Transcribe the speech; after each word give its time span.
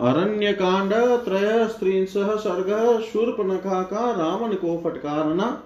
अरण्य 0.00 0.52
कांड 0.52 0.92
त्रय, 1.24 1.66
स्त्रींसह 1.68 2.36
सर्ग 2.36 3.00
शूर्पनखा 3.02 3.82
का 3.82 4.10
रावण 4.10 4.54
को 4.54 4.76
फटकारना 4.84 5.62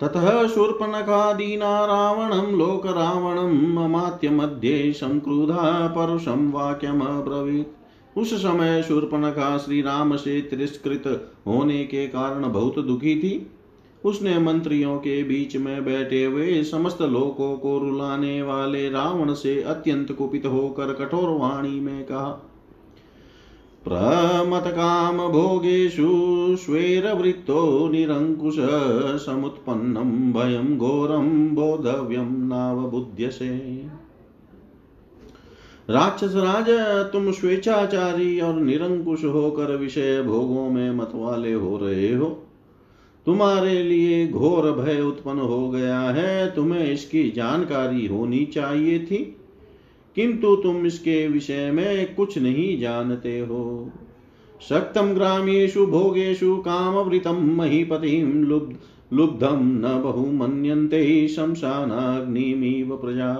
ततः 0.00 0.46
शूर्पनखादीना 0.48 1.84
रावणं, 1.84 2.56
लोकरावणं 2.56 3.74
ममात्य 3.74 4.30
मध्ये 4.30 4.92
संक्रुधा, 4.92 5.88
परुषं 5.88 6.50
वाक्यमब्रवीत् 6.52 8.18
उस 8.18 8.34
समय 8.34 8.82
शूर्पनखा 8.82 9.58
श्री 9.58 9.82
राम 9.82 10.16
से 10.16 10.40
तिरस्कृत 10.40 11.06
होने 11.46 11.84
के 11.84 12.06
कारण 12.06 12.52
बहुत 12.52 12.78
दुखी 12.78 13.14
थी। 13.16 13.50
उसने 14.04 14.38
मंत्रियों 14.38 14.96
के 14.96 15.22
बीच 15.22 15.56
में 15.56 15.84
बैठे 15.84 16.24
हुए 16.24 16.62
समस्त 16.62 17.02
लोकों 17.02 17.56
को 17.56 17.78
रुलाने 17.78 18.42
वाले 18.42 18.88
रावण 18.90 19.34
से 19.34 19.62
अत्यंत 19.62 20.12
कुपित 20.12 20.46
होकर 20.46 20.92
कठोर 20.94 21.28
वाणी 21.38 21.80
में 21.80 22.04
कहा 22.04 22.48
प्रमतकामभोगेषु 23.84 26.56
स्वेरवृत्तो 26.56 27.88
निरङ्कुश 27.88 28.56
समुत्पन्नं 29.26 30.32
भयं 30.32 30.78
घोरं 30.78 31.54
बोधव्यं 31.54 32.48
नावबुध्यसे। 32.48 33.82
राक्षस 35.90 36.24
राज, 36.24 36.66
तुम 37.12 37.32
स्वेच्छाचारी 37.32 38.40
और 38.40 38.54
निरंकुश 38.54 39.24
होकर 39.24 39.76
विषय 39.76 40.22
भोगों 40.22 40.70
में 40.70 40.90
मतवाले 40.90 41.52
हो 41.52 41.76
रहे 41.76 42.14
हो। 42.14 42.42
तुम्हारे 43.26 43.82
लिए 43.82 44.28
घोर 44.28 44.72
भय 44.72 45.00
उत्पन्न 45.00 45.38
हो 45.38 45.70
गया 45.70 46.00
है, 46.00 46.54
तुम्हें 46.54 46.92
इसकी 46.92 47.30
जानकारी 47.30 48.06
होनी 48.06 48.44
चाहिए 48.44 48.98
थी। 48.98 49.36
किंतु 50.16 50.56
तुम 50.56 50.86
इसके 50.86 51.28
विषय 51.28 51.70
में 51.70 52.14
कुछ 52.14 52.38
नहीं 52.38 52.80
जानते 52.80 53.40
हो। 53.40 53.90
शक्तम 54.68 55.14
ग्रामेशु 55.14 55.86
भोगेशु 55.86 56.56
कामवृतम 56.56 57.54
महीपतिं 57.56 58.26
लुब्ध 58.26 58.76
लुब्धम 59.12 59.58
न 59.60 60.00
बहु 60.04 60.26
मन्यन्ते 60.26 61.28
शमशानाग्निमिव 61.28 62.96
प्रजा। 62.96 63.32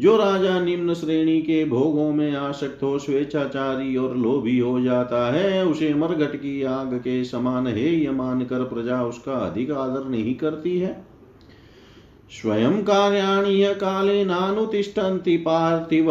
जो 0.00 0.16
राजा 0.16 0.60
निम्न 0.60 0.94
श्रेणी 0.94 1.42
के 1.42 1.64
भोगों 1.64 2.12
में 2.12 2.36
आसक्त 2.36 2.82
हो, 2.82 2.98
स्वेच्छाचारी 2.98 3.96
और 3.96 4.16
लोभी 4.16 4.58
हो 4.58 4.80
जाता 4.80 5.32
है, 5.32 5.66
उसे 5.66 5.94
मरघट 5.94 6.36
की 6.36 6.62
आग 6.62 6.94
के 6.94 7.24
समान 7.24 7.66
हेय 7.66 8.10
मानकर 8.10 8.64
प्रजा 8.64 9.02
उसका 9.04 9.32
अधिक 9.32 9.70
आदर 9.70 10.08
नहीं 10.08 10.34
करती 10.34 10.78
है। 10.78 11.11
स्वयं 12.32 12.82
कार्याणि 12.82 13.74
कालेनानुतिष्ठन्ति 13.74 15.36
पार्थिव, 15.36 16.06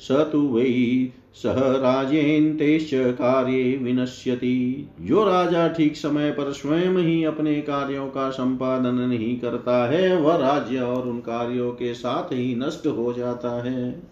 स 0.00 0.08
तु 0.10 0.40
वै 0.40 1.08
सह 1.34 1.54
राजेन्तेश्च 1.58 2.90
कार्ये 2.94 3.78
विनश्यति। 3.82 4.88
जो 5.00 5.24
राजा 5.24 5.68
ठीक 5.68 5.96
समय 5.96 6.30
पर 6.30 6.52
स्वयं 6.52 6.96
ही 6.96 7.24
अपने 7.24 7.54
कार्यों 7.54 8.06
का 8.06 8.30
संपादन 8.30 8.94
नहीं 8.94 9.38
करता 9.38 9.90
है, 9.90 10.16
वह 10.16 10.36
राज्य 10.36 10.78
और 10.78 11.08
उन 11.08 11.18
कार्यों 11.18 11.70
के 11.70 11.94
साथ 11.94 12.32
ही 12.32 12.54
नष्ट 12.54 12.86
हो 12.86 13.12
जाता 13.12 13.64
है। 13.64 14.02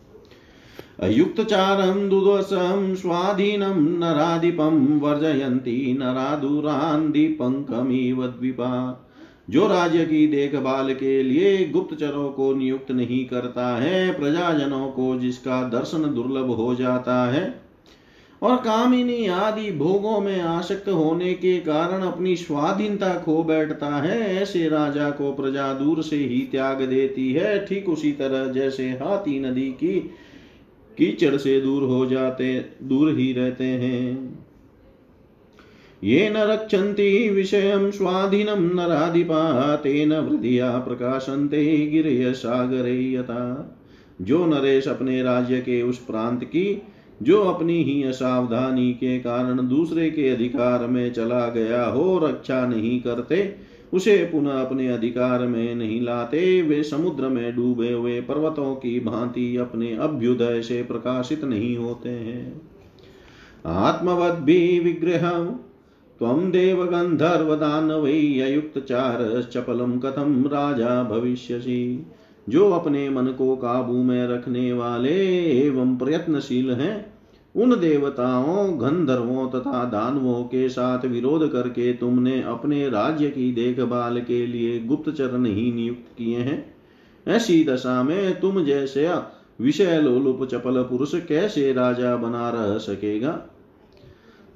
अयुक्तचारं 1.01 2.09
दुदसं 2.09 2.95
स्वाधीनं 2.95 3.99
नराधिपं 3.99 5.01
वर्जयन्ति 5.01 5.97
नरादुरान् 6.01 7.13
दीपङ्कमिव 7.13 8.27
द्विपा। 8.27 9.09
जो 9.51 9.67
राज्य 9.67 10.05
की 10.05 10.27
देखभाल 10.27 10.95
के 10.95 11.23
लिए 11.23 11.65
गुप्तचरों 11.67 12.29
को 12.31 12.53
नियुक्त 12.55 12.91
नहीं 12.91 13.25
करता 13.27 13.77
है, 13.77 14.13
प्रजाजनों 14.13 14.89
को 14.89 15.19
जिसका 15.19 15.63
दर्शन 15.69 16.03
दुर्लभ 16.15 16.51
हो 16.51 16.75
जाता 16.75 17.33
है, 17.33 17.63
और 18.43 18.57
कामिनी 18.57 19.27
आदि 19.27 19.71
भोगों 19.73 20.21
में 20.21 20.41
आसक्त 20.41 20.89
होने 20.89 21.35
के 21.35 21.59
कारण 21.59 22.03
अपनी 22.03 22.37
स्वाधीनता 22.37 23.15
खो 23.15 23.43
बैठता 23.43 23.87
है, 23.87 24.37
ऐसे 24.37 24.69
राजा 24.69 25.11
को 25.11 25.33
प्रजा 25.33 25.73
दूर 25.73 26.03
से 26.03 26.17
ही 26.17 26.41
त्याग 26.53 26.83
देती 26.83 27.33
है। 27.33 27.67
ठीक 27.67 27.89
उसी 27.89 28.13
तरह 28.13 28.53
जैसे 28.53 28.89
हाथी 28.89 29.41
नदी 29.41 29.69
की 29.71 29.99
कीचड़ 30.99 31.37
से 31.37 31.61
दूर 31.61 31.83
हो 31.83 32.07
जाते, 32.07 32.65
दूर 32.83 33.19
ही 33.19 33.33
रहते 33.33 33.65
हैं। 33.65 34.42
ये 36.05 36.31
न 36.31 36.37
रक्षन्ति 36.37 37.31
विषयं 37.31 37.91
स्वाधीनं 37.91 38.75
नराधिपा 38.75 39.77
तेन 39.77 40.13
वृद्धिया 40.13 40.79
प्रकाशन्ते 40.79 41.87
गिरय 41.87 42.33
सागरे 42.33 43.13
यथा। 43.13 43.79
जो 44.23 44.47
नरेश 44.47 44.89
अपने 44.89 45.23
राज्य 45.23 45.61
के 45.61 45.83
उस 45.83 45.99
प्रांत 45.99 46.45
की, 46.45 46.83
जो 47.23 47.43
अपनी 47.43 47.83
ही 47.83 48.03
असावधानी 48.03 48.93
के 48.93 49.19
कारण 49.19 49.69
दूसरे 49.69 50.11
के 50.11 50.29
अधिकार 50.29 50.87
में 50.87 51.13
चला 51.13 51.49
गया 51.49 51.85
हो, 51.85 52.19
रक्षा 52.19 52.67
नहीं 52.67 53.01
करते, 53.01 53.55
उसे 53.93 54.17
पुनः 54.17 54.51
अपने 54.51 54.89
अधिकार 54.89 55.41
में 55.41 55.75
नहीं 55.75 56.03
लाते, 56.03 56.63
वे 56.63 56.83
समुद्र 56.83 57.29
में 57.29 57.57
डूबे 57.57 57.93
हुए 57.93 58.21
पर्वतों 58.21 58.75
की 58.75 59.01
भांति 59.01 59.57
अपने 59.57 59.97
अभ्युदय 59.97 60.63
से 60.63 60.83
प्रकाशित 60.83 61.45
नहीं 61.45 61.77
होते 61.77 62.09
हैं। 62.09 62.63
आत्मवद 63.67 64.35
भी 64.35 64.81
विग्रह 64.81 65.57
त्वं 66.19 66.51
देवगन्धर्वदानवै 66.51 68.41
अयुक्तचारश्चपलं 68.41 69.99
कथं 69.99 70.45
राजा 70.45 71.03
भविष्यसि? 71.03 72.07
जो 72.49 72.71
अपने 72.71 73.11
मन 73.11 73.27
को 73.27 73.57
काबू 73.57 74.03
में 74.03 74.29
रखने 74.29 74.73
वाले 74.73 75.37
एवं 75.61 75.97
प्रयत्नशील 75.97 76.71
हैं, 76.71 77.13
उन 77.57 77.81
देवताओं, 77.81 78.81
गंधर्वों 78.81 79.51
तथा 79.51 79.85
दानवों 79.85 80.45
के 80.45 80.69
साथ 80.69 81.05
विरोध 81.05 81.53
करके 81.53 81.93
तुमने 81.93 82.43
अपने 82.43 82.89
राज्य 82.89 83.29
की 83.29 83.53
देखभाल 83.53 84.21
के 84.21 84.47
लिए 84.47 84.81
गुप्तचर 84.81 85.39
नहीं 85.39 85.75
नियुक्त 85.75 86.19
किए 86.19 86.39
हैं। 86.39 86.75
ऐसी 87.29 87.65
दशा 87.65 88.03
में 88.03 88.41
तुम 88.41 88.65
जैसे 88.65 89.11
विषय 89.61 90.01
लोलुप 90.01 90.45
चपल 90.45 90.83
पुरुष 90.83 91.15
कैसे 91.15 91.73
राजा 91.73 92.17
बना 92.17 92.51
रह 92.51 92.79
सकेगा? 92.79 93.47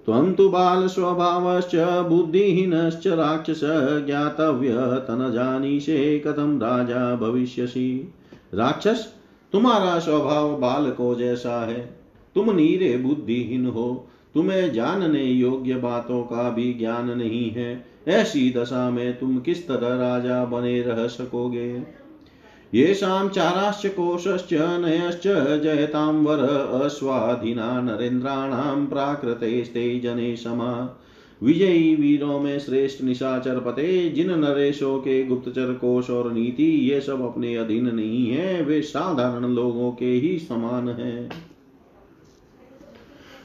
त्वं 0.06 0.34
तु 0.34 0.48
बालस्वभावश्च 0.48 1.76
बुद्धिहीनश्च 2.08 3.06
राक्षस 3.06 3.60
ज्ञातव्य 4.06 4.68
तनजानीषे 4.78 6.18
कथं 6.18 6.58
राजा 6.58 7.16
भविष्यसि? 7.16 8.12
राक्षस, 8.54 9.14
तुम्हारा 9.52 9.98
स्वभाव 9.98 10.60
बालको 10.60 11.14
जैसा 11.14 11.66
है। 11.66 11.98
तुम 12.34 12.50
नीरे 12.50 12.96
बुद्धिहीन 12.96 13.66
हो। 13.66 14.08
तुम्हें 14.34 14.72
जानने 14.72 15.24
योग्य 15.24 15.74
बातों 15.74 16.22
का 16.22 16.50
भी 16.50 16.74
ज्ञान 16.74 17.18
नहीं 17.18 17.50
है। 17.50 17.84
ऐसी 18.08 18.54
दशा 18.56 18.90
में 18.90 19.18
तुम 19.18 19.38
किस 19.38 19.68
तरह 19.68 19.96
राजा 19.96 20.44
बने 20.44 20.82
रह 20.82 21.06
सकोगे? 21.06 21.82
येषां 22.76 23.28
चाराश्च 23.28 23.86
कोशश्च 23.86 24.52
नयश्च 24.52 25.26
जयतां 25.62 26.14
वर 26.14 26.38
अस्वाधीना 26.84 27.80
नरेन्द्राणां 27.80 28.86
प्राकृतेस्ते 28.86 30.00
जने 30.00 30.36
समा 30.36 31.02
विजयी 31.42 31.94
वीरों 31.94 32.40
में 32.40 32.58
श्रेष्ठ 32.58 33.04
निशाचर 33.04 33.60
पते 33.60 34.10
जिन 34.10 34.30
नरेशों 34.38 34.98
के 34.98 35.24
गुप्तचर 35.24 35.72
कोश 35.72 36.10
और 36.10 36.32
नीति, 36.32 36.90
ये 36.90 37.00
सब 37.00 37.22
अपने 37.22 37.56
अधीन 37.56 37.94
नहीं 37.94 38.26
है, 38.30 38.62
वे 38.62 38.82
साधारण 38.82 39.44
लोगों 39.44 39.92
के 39.92 40.12
ही 40.12 40.38
समान 40.38 40.88
हैं। 40.88 41.30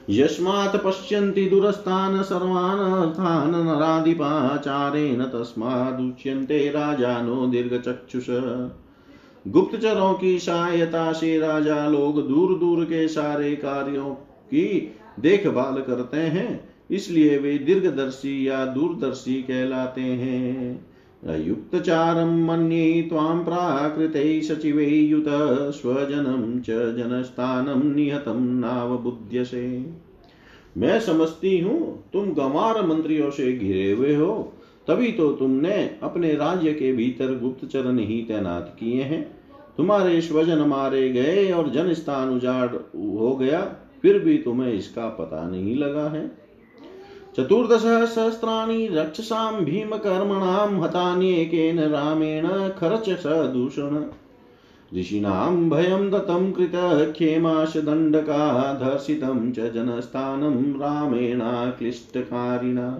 यस्मात् 0.10 0.84
पश्यन्ति 0.86 1.46
दुरस्तान् 1.46 2.24
सर्वान् 2.24 2.80
अर्थान् 2.80 3.66
नराधिपाचारेण 3.66 5.24
तस्मादुच्यन्ते 5.24 6.70
राजानो 6.70 7.48
दीर्घचक्षुष। 7.48 8.30
गुप्तचरों 9.46 10.14
की 10.14 10.38
सहायता 10.40 11.12
से 11.12 11.38
राजा 11.40 11.88
लोग 11.88 12.28
दूर 12.28 12.58
दूर 12.60 12.84
के 12.86 13.08
सारे 13.08 13.56
कार्यों 13.56 14.10
की 14.50 14.92
देखभाल 15.20 15.82
करते 15.82 16.18
हैं, 16.18 16.70
इसलिए 16.92 17.38
वे 17.38 17.58
दीर्घदर्शी 17.58 18.48
या 18.48 18.66
दूरदर्शी 18.66 19.42
कहलाते 19.42 20.02
हैं। 20.02 20.86
युक्तचारं 21.40 22.38
मन्ये 22.46 23.02
त्वां 23.02 23.44
प्राकृते 23.44 24.42
सचिवे 24.42 24.86
युत, 24.86 25.26
स्वजनं 25.74 26.60
च 26.60 26.70
जनस्थानं 26.98 27.84
निहतं 27.96 28.40
नावबुध्यसे। 28.60 29.68
मैं 30.78 31.00
समझती 31.00 31.58
हूँ, 31.60 32.10
तुम 32.14 32.32
गंवार 32.34 32.86
मंत्रियों 32.86 33.30
से 33.30 33.52
घिरे 33.54 33.92
हुए 33.92 34.16
हो। 34.16 34.54
तभी 34.88 35.12
तो 35.12 35.32
तुमने 35.32 35.98
अपने 36.04 36.34
राज्य 36.34 36.74
के 36.74 36.94
भीतर 36.94 37.40
गुप्तचर 37.40 37.84
नहीं 37.84 38.26
तैनात 38.26 38.78
किए 38.80 39.04
हैं। 39.04 39.42
तुम्हारे 39.78 40.22
स्वजन 40.22 40.58
मारे 40.58 41.10
गए 41.10 41.52
और 41.52 41.70
जन 41.70 41.94
स्थान 41.94 42.30
उजाड़ 42.30 42.70
हो 42.96 43.36
गया, 43.36 43.76
फिर 44.02 44.20
भी 44.20 44.38
तुम्हें 44.38 44.74
इसका 44.74 45.10
पता 45.10 45.50
नहीं 45.50 45.76
लगा 45.76 46.10
है। 46.10 46.32
चतुर्दश 47.38 48.16
सहस्राणि 48.16 48.90
रक्षसां 48.92 49.66
भीमकर्मणां 49.66 50.84
हतान्येकेन 50.84 51.80
रामेण 51.80 52.70
खरच 52.70 53.10
स 53.10 53.24
दूषण। 53.26 54.04
ऋषि 54.98 55.00
भयम 55.00 55.00
सदूषण 55.00 55.00
ऋषीणां 55.00 55.70
भयं 55.70 56.10
दत्तं 56.10 56.52
कृतक्षेमाशदण्डकाधर्षितं 56.52 59.52
च 59.52 59.60
जनस्थानं 59.60 60.80
रामेणाक्लिष्टकारिणा। 60.80 63.00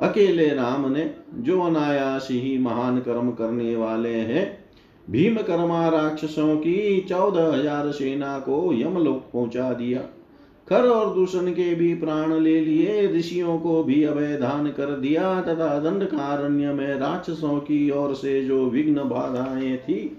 अकेले 0.00 0.48
राम 0.48 0.90
ने 0.92 1.10
जो 1.34 1.60
अनायास 1.60 2.28
ही 2.30 2.56
महान 2.58 2.98
कर्म 2.98 3.30
करने 3.30 3.76
वाले 3.76 4.08
हैं, 4.08 4.58
भीम 5.08 5.36
कर्मा 5.36 5.88
राक्षसों 5.88 6.56
की 6.56 7.00
चौदह 7.00 7.52
हज़ार 7.52 7.90
सेना 7.90 8.38
को 8.38 8.72
यमलोक 8.74 9.30
पहुँचा 9.32 9.72
दिया। 9.72 10.00
खर 10.68 10.88
और 10.88 11.14
दूषण 11.14 11.50
के 11.50 11.74
भी 11.74 11.94
प्राण 11.94 12.32
ले 12.34 12.60
लिए, 12.60 13.06
ऋषियों 13.16 13.58
को 13.58 13.82
भी 13.84 14.04
दान 14.36 14.66
कर 14.70 14.90
दिया, 14.90 15.40
तथा 15.40 15.78
दंडकारण्य 15.78 16.72
में 16.72 16.98
राक्षसों 16.98 17.58
की 17.60 17.90
ओर 17.90 18.14
से 18.14 18.42
जो 18.44 18.64
विघ्न 18.66 19.04
बाधाएँ 19.04 19.76
थी, 19.76 20.16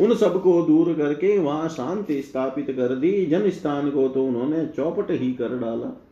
उन 0.00 0.14
सबको 0.14 0.60
दूर 0.62 0.92
करके 0.94 1.38
वहाँ 1.38 1.68
शांति 1.68 2.22
स्थापित 2.22 2.70
कर 2.70 2.94
दी। 2.94 3.26
जन 3.26 3.50
स्थान 3.50 3.90
को 3.90 4.08
तो 4.08 4.24
उन्होंने 4.26 4.66
चौपट 4.66 5.10
ही 5.10 5.32
कर 5.32 5.58
डाला। 5.58 6.03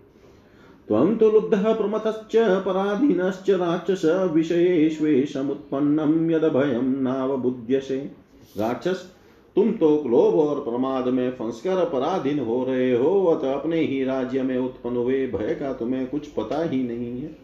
त्वं 0.89 1.17
तु 1.17 1.31
लुब्धः 1.31 1.75
प्रमथश्च, 1.75 2.37
पराधीनश्च 2.37 3.51
राक्षस 3.51 4.31
विषयेष्वेशमुत्पन्नं 4.33 6.31
यदभयं 6.31 7.03
नावबुध्यसे। 7.03 8.11
राक्षस, 8.59 9.13
तुम 9.57 9.73
तो 9.73 9.91
लोभ 9.91 10.35
और 10.35 10.65
प्रमाद 10.65 11.09
में 11.09 11.31
फंसकर 11.31 11.85
पराधीन 11.85 12.39
हो 12.39 12.65
रहे 12.65 12.97
हो, 12.97 13.25
अतः 13.25 13.53
अपने 13.53 13.81
ही 13.81 14.05
राज्य 14.05 14.43
में 14.43 14.59
उत्पन्न 14.59 14.97
हुए 14.97 15.27
भय 15.27 15.55
का 15.55 15.73
तुम्हें 15.73 16.07
कुछ 16.07 16.27
पता 16.27 16.63
ही 16.63 16.83
नहीं 16.85 17.21
है। 17.21 17.37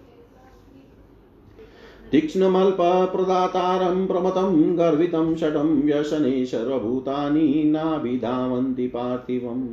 तीक्ष्णमल्पप्रदातारं 2.11 4.07
प्रमतं, 4.07 4.79
गर्वितं 4.79 5.37
षडं 5.37 5.83
व्यसने 5.83 6.47
सर्वभूतानि 6.47 7.65
नाभिधावन्ति 7.67 8.87
पार्थिवम्। 8.87 9.69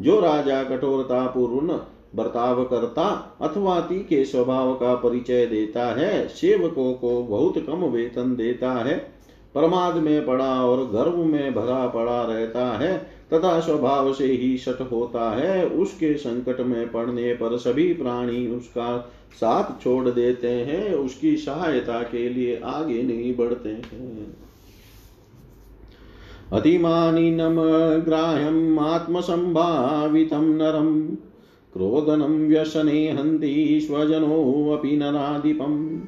जो 0.00 0.20
राजा 0.20 0.64
कठोरता 0.64 1.26
पूर्ण 1.26 1.78
बर्ताव 2.16 2.64
करता 2.64 3.38
अथवा 3.40 3.80
के 3.90 4.24
स्वभाव 4.24 4.74
का 4.74 4.94
परिचय 4.94 5.46
देता 5.46 5.86
है, 5.86 6.28
सेवकों 6.28 6.92
को 6.94 7.22
बहुत 7.22 7.58
कम 7.66 7.84
वेतन 7.84 8.36
देता 8.36 8.72
है। 8.72 9.16
प्रमाद 9.54 9.96
में 9.96 10.26
पड़ा 10.26 10.64
और 10.64 10.86
गर्व 10.86 11.16
में 11.16 11.54
भरा 11.54 11.86
पड़ा 11.86 12.22
रहता 12.22 12.78
है, 12.78 12.98
तथा 13.32 13.60
स्वभाव 13.60 14.12
से 14.12 14.26
ही 14.26 14.58
शट 14.58 14.88
होता 14.92 15.30
है। 15.30 15.66
उसके 15.66 16.14
संकट 16.14 16.60
में 16.60 16.92
पड़ने 16.92 17.34
पर 17.34 17.56
सभी 17.56 17.92
प्राणी 17.92 18.46
उसका 18.48 19.12
साथ 19.34 19.82
छोड़ 19.82 20.08
देते 20.08 20.48
हैं, 20.48 20.94
उसकी 20.94 21.36
सहायता 21.36 22.02
के 22.02 22.28
लिए 22.28 22.60
आगे 22.64 23.02
नहीं 23.02 23.36
बढ़ते 23.36 23.68
हैं। 23.68 24.36
अतिमानिनम 26.52 27.56
ग्राह्यम 28.00 28.78
आत्मसंभावितम 28.78 30.44
नरम। 30.44 31.16
क्रोधनं 31.76 32.48
व्यसने 32.48 33.10
हन्ति 33.10 33.80
स्वजनोऽपि 33.82 34.96
नराधिपम् 34.96 36.00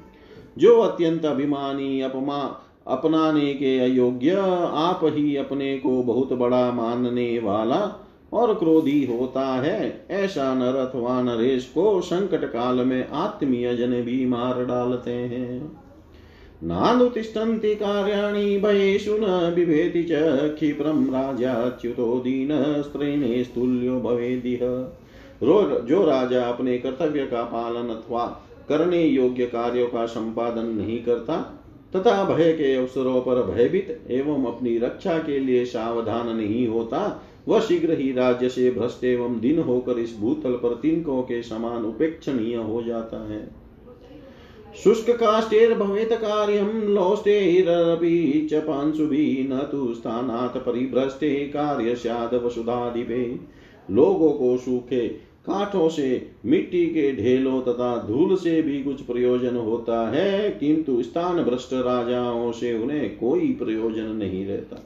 जो 0.59 0.81
अत्यंत 0.81 1.25
अभिमानी 1.25 2.01
अपमा, 2.01 2.65
अपनाने 2.87 3.55
के 3.55 3.79
अयोग्य, 3.79 4.31
आप 4.73 5.01
ही 5.05 5.37
अपने 5.37 5.79
को 5.79 6.03
बहुत 6.03 6.33
बड़ा 6.33 6.73
मानने 6.73 7.39
वाला 7.39 8.07
और 8.33 8.55
क्रोधी 8.55 9.05
होता 9.07 9.47
है, 9.47 10.07
ऐसा 10.11 10.55
नर 10.55 10.77
अथवा 10.77 11.23
नरेश 11.23 11.65
को 11.65 12.01
संकट 12.01 12.45
काल 12.45 12.77
में 12.77 13.09
आत्मीय 13.09 13.77
जन 13.77 13.91
भी 13.91 14.27
मार 14.27 14.65
डालते 14.65 15.11
हैं। 15.11 15.73
नानुतिष्ठन्ति 16.65 17.75
कार्याणि 17.75 18.59
भयेषु 18.59 19.13
न 19.13 19.53
बिभेति 19.55 20.03
च, 20.03 20.09
क्षिप्रं 20.55 21.07
राजाच्युतो 21.07 22.19
दीनस्त्रेणे 22.21 23.45
स्तुल्यो 23.45 24.01
भवेदिह। 24.01 24.93
जो 25.43 26.05
राजा 26.07 26.43
अपने 26.45 26.79
कर्तव्य 26.79 27.27
का 27.27 27.43
पालन 27.45 27.89
अथवा 27.89 28.27
करने 28.69 29.03
योग्य 29.03 29.47
कार्यों 29.47 29.87
का 29.89 30.05
संपादन 30.07 30.67
नहीं 30.67 31.03
करता, 31.05 31.37
तथा 31.97 32.25
भय 32.25 32.53
के 32.53 32.75
अवसरों 32.75 33.21
पर 33.21 33.43
भयभीत 33.43 34.07
एवं 34.11 34.45
अपनी 34.47 34.77
रक्षा 34.79 35.19
के 35.19 35.39
लिए 35.39 35.65
सावधान 35.65 36.37
नहीं 36.37 36.67
होता, 36.69 37.23
वह 37.49 37.61
शीघ्र 37.61 37.99
ही 37.99 38.13
राज्य 38.13 38.49
से 38.49 38.71
भ्रष्ट 38.71 39.05
एवं 39.05 39.39
दिन 39.41 39.59
होकर 39.59 39.99
इस 39.99 40.17
भूतल 40.19 40.53
पर 40.53 40.75
तिनकों 40.75 41.23
के 41.23 41.43
समान 41.43 41.85
उपेक्षणीय 41.85 42.57
हो 42.57 42.83
जाता 42.83 43.23
है। 43.29 43.47
शुष्क 44.85 45.11
काष्टेर 45.11 45.75
भवेत 45.75 46.13
कार्यम 46.13 46.69
लोष्टेरपि 46.95 48.49
च 48.53 48.55
पांशुभिः 48.55 49.55
न 49.55 49.59
तु 49.73 49.95
स्थानात् 49.95 50.57
परिभ्रष्टे 50.57 51.35
कार्य 51.47 51.95
स्याद 51.95 52.35
वसुधाधिपे 52.35 53.25
लोगों 53.91 54.31
को 54.31 54.57
सूखे 54.57 55.28
काठों 55.49 55.89
से, 55.89 56.27
मिट्टी 56.47 56.87
के 56.87 57.13
ढेलों 57.17 57.61
तथा 57.63 57.97
धूल 58.09 58.37
से 58.37 58.63
भी 58.63 58.83
कुछ 58.83 59.01
प्रयोजन 59.01 59.57
होता 59.57 60.09
है, 60.09 60.51
किंतु 60.51 61.03
स्थान 61.03 61.43
भ्रष्ट 61.43 61.73
राजाओं 61.73 62.53
से 62.53 62.83
उन्हें 62.83 63.19
कोई 63.19 63.53
प्रयोजन 63.53 64.17
नहीं 64.17 64.47
रहता। 64.47 64.83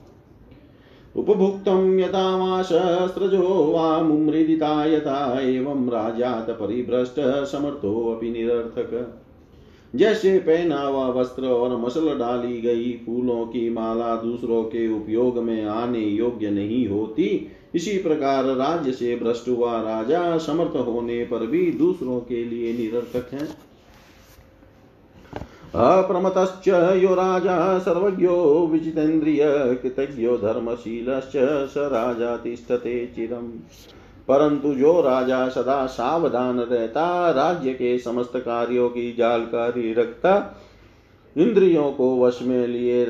उपभुक्तं 1.17 1.99
यथा 1.99 2.37
वा 2.37 2.63
शस्त्रजो 2.63 3.49
वा 3.73 4.03
मुमृदिता 4.03 4.85
यथा 4.87 5.41
एवं 5.41 5.89
राजात 5.89 6.51
परिभ्रष्ट 6.51 7.21
समर्थोऽपि 7.47 8.31
निरर्थक। 8.31 9.19
जैसे 9.97 10.39
पहना 10.39 10.81
हुआ 10.81 11.09
वस्त्र 11.09 11.47
और 11.47 11.77
मसल 11.77 12.19
डाली 12.19 12.61
गई 12.61 12.93
फूलों 13.07 13.45
की 13.47 13.71
माला 13.71 14.15
दूसरों 14.17 14.63
के 14.65 14.93
उपयोग 14.93 15.39
में 15.39 15.65
आने 15.65 16.01
योग्य 16.01 16.51
नहीं 16.51 16.87
होती 16.89 17.49
इसी 17.75 17.99
प्रकार 17.99 18.45
राज्य 18.45 18.93
से 18.93 19.17
भ्रष्ट 19.17 19.49
हुआ 19.49 19.81
राजा 19.83 20.39
समर्थ 20.39 20.87
होने 20.87 21.25
पर 21.25 21.47
भी 21.47 21.71
दूसरों 21.71 22.21
के 22.21 22.45
लिए 22.45 22.79
निरर्थक 22.79 23.33
है। 23.33 23.73
अप्रमतश्च 25.75 26.69
यो 27.03 27.15
राजा 27.15 27.79
सर्वज्ञो 27.79 28.67
विजितेन्द्रिय 28.73 29.41
कृतज्ञो 29.83 30.37
धर्मशीलश्च 30.37 31.33
स 31.71 31.75
राजा 31.77 32.37
तिष्ठते 32.37 33.07
चिरम्। 33.07 33.49
परंतु 34.29 34.75
जो 34.75 35.01
राजा 35.01 35.49
सदा 35.49 35.87
सावधान 35.87 36.61
रहता, 36.61 37.31
राज्य 37.31 37.73
के 37.73 37.99
समस्त 37.99 38.33
कार्यों 38.37 38.89
की 38.89 39.13
जानकारी 39.13 39.95
रखता, 39.95 40.61
इंद्रियों 41.37 41.93
को 41.93 42.25
वश 42.25 42.39
में 42.43 42.67
लिए 42.67 43.07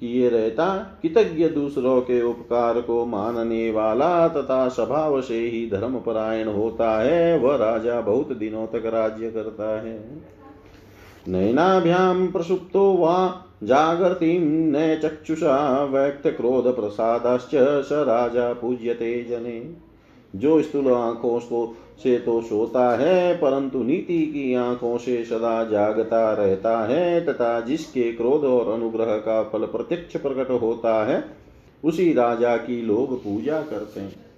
किए 0.00 0.28
रहता, 0.28 0.98
कृतज्ञ 1.02 1.48
दूसरों 1.48 2.00
के 2.00 2.22
उपकार 2.22 2.80
को 2.80 3.06
मानने 3.06 3.70
वाला 3.70 4.28
तथा 4.28 4.68
स्वभाव 4.68 5.20
से 5.20 5.38
ही 5.38 5.70
धर्म 5.70 5.98
परायण 5.98 6.48
होता 6.48 7.02
है, 7.02 7.38
वह 7.38 7.56
राजा 7.56 8.00
बहुत 8.00 8.32
दिनों 8.32 8.66
तक 8.66 8.86
राज्य 8.86 9.30
करता 9.30 9.82
है। 9.82 10.22
नैनाभ्याम 11.28 12.26
प्रसुप्तो 12.26 12.92
वा 12.94 13.44
जागृति 13.64 14.38
न 14.38 15.00
चक्षुषा 15.02 15.84
व्यक्त 15.84 16.26
क्रोध 16.26 16.76
प्रसादश्च 16.76 17.50
स 17.84 17.88
राजा 17.92 18.52
पूज्यते 18.52 19.26
जने। 19.30 19.87
जो 20.36 20.62
स्थूल 20.62 20.92
आँखों 20.92 21.38
को 21.40 21.76
से 22.02 22.18
तो 22.18 22.40
सोता 22.42 22.96
है, 22.96 23.34
परंतु 23.34 23.82
नीति 23.82 24.18
की 24.26 24.54
आँखों 24.54 24.98
से 24.98 25.24
सदा 25.24 25.64
जागता 25.64 26.32
रहता 26.32 26.78
है, 26.84 27.24
तथा 27.24 27.60
जिसके 27.60 28.12
क्रोध 28.12 28.44
और 28.44 28.72
अनुग्रह 28.72 29.16
का 29.16 29.42
फल 29.42 29.66
प्रत्यक्ष 29.66 30.16
प्रकट 30.16 30.50
होता 30.50 31.04
है, 31.04 31.24
उसी 31.84 32.12
राजा 32.12 32.56
की 32.56 32.82
लोग 32.82 33.24
पूजा 33.24 33.60
करते 33.62 34.00
हैं। 34.00 34.28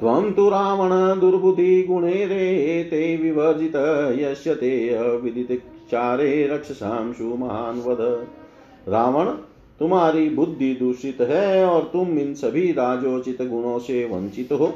त्वं 0.00 0.32
तु 0.32 0.48
रावण 0.48 1.20
दुर्बुद्धि 1.20 1.82
गुणे 1.82 2.24
रे, 2.26 2.84
ते 2.84 3.16
विवर्जित 3.16 3.76
यस्य 4.20 4.54
ते 4.54 4.94
अविदितचारे 4.94 6.46
रक्षसांशु 6.46 7.24
महान 7.24 7.80
वध 7.80 8.00
रावण 8.88 9.26
तुम्हारी 9.80 10.28
बुद्धि 10.28 10.74
दूषित 10.74 11.20
है 11.20 11.64
और 11.64 11.90
तुम 11.92 12.18
इन 12.18 12.34
सभी 12.34 12.72
राजोचित 12.72 13.42
गुणों 13.42 13.78
से 13.78 14.04
वंचित 14.04 14.52
हो, 14.52 14.66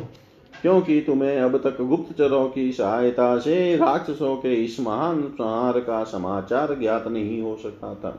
क्योंकि 0.62 1.00
तुम्हें 1.00 1.40
अब 1.40 1.57
तक 1.57 1.81
गुप्तचरों 1.83 2.49
की 2.49 2.73
सहायता 2.73 3.38
से 3.38 3.76
राक्षसों 3.76 4.37
के 4.37 4.55
इस 4.55 4.81
महान 4.81 5.23
संहार 5.23 5.78
का 5.81 6.05
समाचार 6.05 6.78
ज्ञात 6.78 7.07
नहीं 7.09 7.43
हो 7.43 7.57
सकता 7.57 7.95
था। 7.95 8.11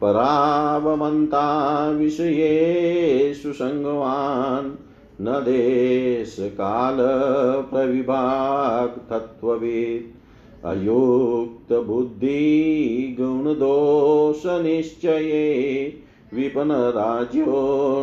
परावमंता 0.00 1.88
विषये 1.90 3.34
सुसंगवान 3.34 4.78
न 5.20 5.40
देश 5.44 6.36
काल 6.40 6.96
प्रविभाग 7.70 8.88
तत्ववेद 9.10 10.12
गुण 13.18 13.54
दोष 13.54 14.42
निश्चये 14.46 15.84
विपन 16.34 16.68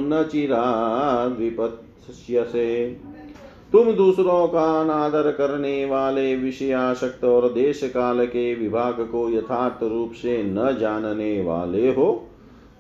न 0.03 0.29
चिराद 0.31 1.39
विपत्स्यसे। 1.39 2.87
तुम 3.71 3.91
दूसरों 3.91 4.47
का 4.47 4.81
अनादर 4.81 5.31
करने 5.31 5.85
वाले 5.85 6.35
विषयाशक्त 6.35 7.23
और 7.23 7.53
देश 7.53 7.83
काल 7.83 8.25
के 8.25 8.55
विभाग 8.55 8.93
को 8.93 9.29
यथार्थ 9.29 9.83
रूप 9.83 10.11
से 10.11 10.43
न 10.43 10.77
जानने 10.79 11.43
वाले 11.43 11.91
हो। 11.91 12.27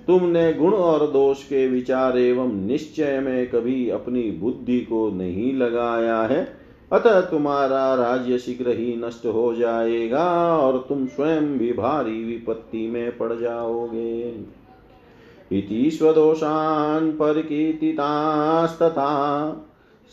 तुमने 0.07 0.53
गुण 0.53 0.73
और 0.73 1.07
दोष 1.11 1.43
के 1.43 1.67
विचार 1.67 2.17
एवं 2.17 2.67
निश्चय 2.67 3.19
में 3.19 3.49
कभी 3.49 3.89
अपनी 3.89 4.31
बुद्धि 4.31 4.79
को 4.79 5.09
नहीं 5.09 5.53
लगाया 5.53 6.21
है। 6.21 6.56
अतः 6.91 7.21
तुम्हारा 7.21 7.95
राज्य 7.95 8.37
शीघ्र 8.37 8.69
ही 8.69 8.95
नष्ट 8.97 9.25
हो 9.25 9.55
जाएगा 9.55 10.57
और 10.57 10.85
तुम 10.89 11.05
स्वयं 11.07 11.57
भी 11.57 11.73
भारी 11.73 12.23
विपत्ति 12.23 12.87
में 12.87 13.17
पड़ 13.17 13.33
जाओगे। 13.33 14.29
इति 15.51 15.91
स्वदोषान् 15.91 17.11
परिकीर्तितास्तथा 17.11 18.01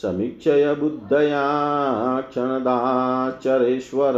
समीक्षय 0.03 0.77
बुद्धया 0.81 1.45
क्षणदाचरेश्वर। 2.21 4.13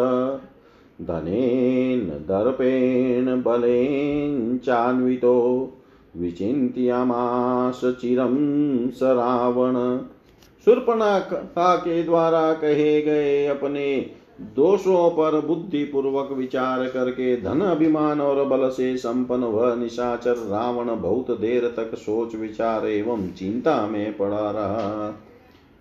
धनेन 1.03 2.09
दर्पेण 2.09 3.43
बलेन 3.43 4.59
चान्वितो 4.59 5.73
विचिन्त्यामास 6.17 7.81
चिरं 7.85 8.37
स 8.91 9.01
रावण। 9.03 10.01
शूर्पणखा 10.67 11.77
के 11.77 12.03
द्वारा 12.03 12.53
कहे 12.53 13.03
गए 13.03 13.47
अपने 13.47 14.11
दोषों 14.41 15.11
पर 15.11 15.41
बुद्धि 15.41 15.85
पूर्वक 15.85 16.33
विचार 16.33 16.89
करके 16.89 17.37
धन 17.37 17.61
अभिमान 17.61 18.21
और 18.21 18.45
बल 18.45 18.69
से 18.69 18.97
संपन्न 18.97 19.45
वह 19.45 19.75
निशाचर 19.75 20.35
रावण 20.35 21.01
बहुत 21.01 21.31
देर 21.41 21.75
तक 21.77 21.95
सोच 21.95 22.35
विचार 22.35 22.87
एवं 22.87 23.31
चिंता 23.33 23.87
में 23.87 24.17
पड़ा 24.17 24.51
रहा। 24.51 25.23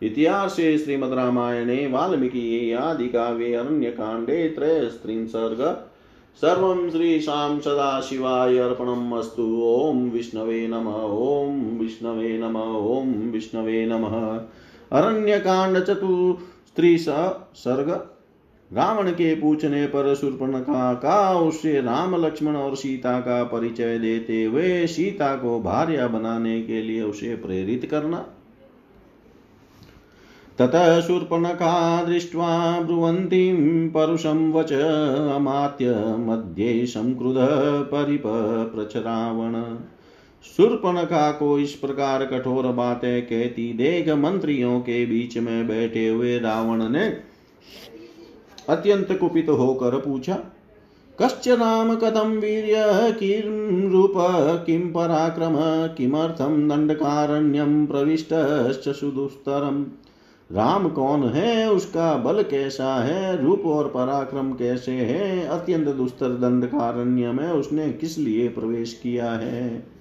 इतिहास 0.01 0.56
श्रीमद 0.56 1.13
रामायणे, 1.13 1.88
वाल्मीकि 1.88 2.72
आदि 2.74 3.08
काव्ये 3.08 3.54
अरण्य 3.54 3.89
कांडे 3.89 4.50
त्रयस्त्रिंसर्ग, 4.50 5.88
सर्वं 6.42 6.89
श्रीशां 6.89 7.60
सदाशिवाय 7.60 8.58
अर्पणम् 8.58 9.13
अस्तु। 9.13 9.44
ॐ 9.63 10.10
विष्णवे 10.10 10.68
नमः 10.68 11.01
ॐ 11.04 11.80
विष्णवे 11.80 12.38
नमः 12.38 13.00
ॐ 13.00 13.32
विष्णवे 13.32 13.86
नमः। 13.86 14.39
अरण्यकांड 14.96 15.78
चतुस्त्रिश 15.80 17.06
सर्ग। 17.56 17.90
रावण 18.72 19.12
के 19.12 19.34
पूछने 19.36 19.86
पर 19.88 20.16
शूर्पणखा 20.16 20.94
का 20.94 21.40
उससे 21.40 21.82
राम, 21.82 22.16
लक्ष्मण 22.25 22.56
और 22.56 22.75
सीता 22.75 23.20
का 23.20 23.44
परिचय 23.44 23.98
देते 24.00 24.44
हुए 24.44 24.88
सीता 24.88 25.36
को 25.36 25.60
भार्या 25.60 26.08
बनाने 26.08 26.62
के 26.62 26.82
लिए 26.82 27.02
उसे 27.02 27.36
प्रेरित 27.36 27.88
करना। 27.92 28.25
ततः 30.58 31.00
शूर्पणखा 31.02 32.04
दृष्ट्वा 32.04 32.80
ब्रुवन्तीं 32.82 33.90
परुषं 33.90 34.52
वच 34.54 34.74
अमात्य 34.74 35.94
मध्ये 36.20 36.86
संक्रुध 36.86 37.36
परिपप्रच 37.92 38.96
रावण। 38.98 39.54
शूर्पणखा 40.58 41.32
को 41.32 41.60
इस 41.60 41.72
प्रकार 41.72 42.25
कठोर 42.25 42.68
बातें 42.68 43.22
कहती 43.22 43.74
देख 43.74 44.10
मंत्रियों 44.10 44.80
के 44.80 45.06
बीच 45.06 45.38
में 45.38 45.68
बैठे 45.68 46.08
हुए 46.08 46.40
रावण 46.40 46.90
ने 46.90 47.18
अत्यंत 48.70 49.18
कुपित 49.20 49.50
होकर 49.50 50.00
पूछा 50.00 50.38
कश्च 51.22 51.48
नाम 51.48 51.96
कथम 51.96 52.32
वीर्य 52.32 52.75
किं 53.20 53.90
रूप, 53.90 54.14
किं 54.66 54.92
पराक्रम 54.92 55.56
किमर्थम 55.96 56.70
दंडकारण्यम 56.70 57.86
प्रविष्ट 57.86 58.30
सुदुस्तरम? 58.90 59.86
राम 60.52 60.90
कौन 60.90 61.24
है, 61.24 61.72
उसका 61.72 62.18
बल 62.18 62.44
कैसा 62.44 63.04
है, 63.04 63.44
रूप 63.46 63.66
और 63.66 63.88
पराक्रम 63.88 64.54
कैसे 64.54 64.92
है? 64.92 65.48
अत्यंत 65.48 65.88
दुस्तर 65.88 66.30
दंडकारण्य 66.30 67.32
में 67.32 67.50
उसने 67.50 67.90
किस 67.90 68.18
लिए 68.18 68.48
प्रवेश 68.48 69.00
किया 69.04 69.32
है? 69.32 69.95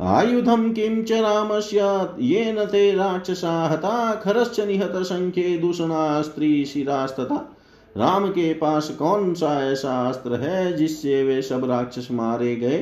आयुधम 0.00 0.72
किं 0.72 1.04
च 1.04 1.12
रामस्य 1.12 1.78
येन 2.20 2.64
ते 2.64 2.94
राक्षसा 2.94 3.66
हता, 3.66 4.14
खरश्च 4.14 4.60
निहत 4.60 4.92
संख्ये 4.96 5.58
दूषणा, 5.58 6.22
स्त्री 6.22 6.64
शिरास्तथा। 6.64 7.56
राम 7.96 8.28
के 8.28 8.54
पास 8.54 8.90
कौन 8.90 9.34
सा 9.34 9.72
ऐसा 9.72 10.08
अस्त्र 10.08 10.34
है 10.34 10.76
जिससे 10.76 11.22
वे 11.22 11.42
सब 11.42 11.70
राक्षस 11.70 12.08
मारे 12.12 12.56
गए? 12.56 12.78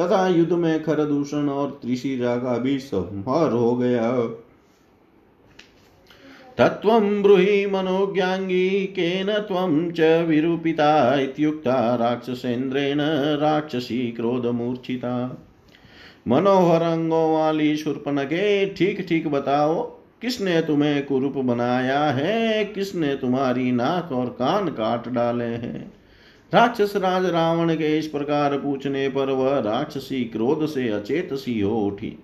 तथा 0.00 0.28
युद्ध 0.28 0.52
में 0.52 0.84
खर 0.84 1.04
दूषण 1.04 1.48
और 1.48 1.78
त्रिशिरा 1.82 2.36
का 2.36 2.58
भी 2.58 2.78
संहार 2.78 3.52
हो 3.52 3.76
गया। 3.76 4.12
तत्त्वं 6.58 7.22
ब्रूहि 7.22 7.66
मनोज्ञाङ्गी, 7.66 8.70
केन 8.70 9.26
त्वं 9.26 9.90
च 9.90 10.00
विरूपिता 10.00 11.20
इत्युक्ता 11.20 11.94
राक्षसेन्द्रेण 11.94 12.98
राक्षसी 13.36 14.12
क्रोधमूर्छिता। 14.12 15.42
मनोहर 16.26 16.82
अंगों 16.82 17.34
वाली 17.34 17.76
शूर्पणखे 17.76 18.74
ठीक 18.78 19.08
ठीक 19.08 19.28
बताओ, 19.28 19.82
किसने 20.22 20.60
तुम्हें 20.60 21.06
कुरूप 21.06 21.38
बनाया 21.38 22.10
है? 22.10 22.64
किसने 22.64 23.16
तुम्हारी 23.16 23.72
नाक 23.72 24.12
और 24.12 24.36
कान 24.38 24.68
काट 24.68 25.08
डाले 25.08 25.44
हैं? 25.44 25.92
राक्षस 26.52 26.92
राज 26.96 27.26
रावण 27.26 27.74
के 27.74 27.98
इस 27.98 28.06
प्रकार 28.06 28.58
पूछने 28.58 29.08
पर 29.08 29.30
वह 29.30 29.58
राक्षसी 29.58 30.24
क्रोध 30.24 30.66
से 30.66 30.88
अचेत 30.88 31.34
सी 31.34 31.60
हो 31.60 31.80
उठी। 31.80 32.18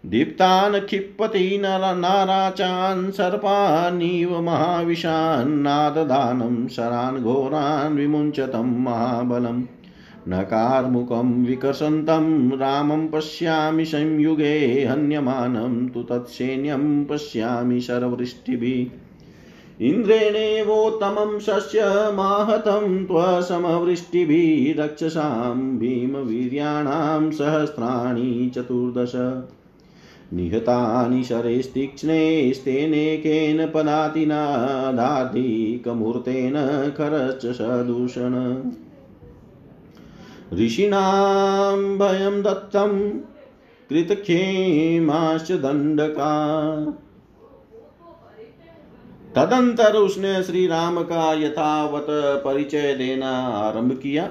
दीप्तान् 0.07 0.81
क्षिपति 0.81 1.59
नाराचान् 1.63 3.11
सर्पानीव 3.11 4.41
महाविशान्नाददानं 4.41 6.69
शरान् 6.69 7.23
घोरान् 7.23 7.97
विमुञ्चतं 7.97 8.83
महाबलम्। 8.83 9.63
नकारमुखं 10.29 11.45
विकसन्तं 11.45 12.59
रामं 12.59 13.09
पश्यामि 13.09 13.85
संयुगे 13.85 14.89
हन्यमानं 14.91 15.89
तु 15.89 16.03
तत्सैन्यं 16.03 17.05
पश्यामि 17.05 17.81
शरवृष्टिभिः 17.81 19.04
इन्द्रेणेवोत्तमं 19.81 21.39
शस्यमाहतं 21.39 23.07
त्वसमवृष्टिभिः 23.07 24.85
रक्षसां 24.85 25.79
भीमवीर्याणां 25.79 27.31
सहस्राणि 27.31 28.53
चतुर्दश। 28.57 29.13
निहतानि 30.33 31.25
शरैस्तीक्ष्णैस्तेनेकेन 31.25 33.67
पदातिना 33.67 34.93
दाधिकमूर्तेन 34.93 36.55
खरश्च 36.99 37.47
सदूषण। 37.47 38.63
ऋषीणां 40.53 41.99
भयं 41.99 42.43
दत्तं 42.43 43.21
कृतक्षेमाश्च 43.91 45.53
दण्डका। 45.53 46.33
तदंतर 49.37 49.97
उसने 49.97 50.43
श्री 50.43 50.67
राम 50.67 51.03
का 51.03 51.33
यथावत 51.33 52.07
परिचय 52.45 52.95
देना 52.95 53.31
आरंभ 53.41 54.01
किया। 54.03 54.31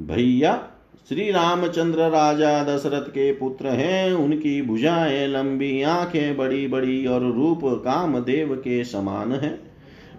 भैया, 0.00 0.68
श्री 1.08 1.30
रामचंद्र 1.30 1.98
राजा 1.98 2.64
दशरथ 2.64 3.10
के 3.10 3.32
पुत्र 3.32 3.66
हैं, 3.66 4.12
उनकी 4.12 4.62
भुजाएँ 4.62 5.26
लंबी, 5.26 5.82
आँखें 5.82 6.36
बड़ी 6.36 6.68
बड़ी 6.68 7.06
और 7.06 7.20
रूप 7.20 7.60
काम 7.64 8.18
देव 8.18 8.54
के 8.54 8.84
समान 8.84 9.32
हैं। 9.32 9.72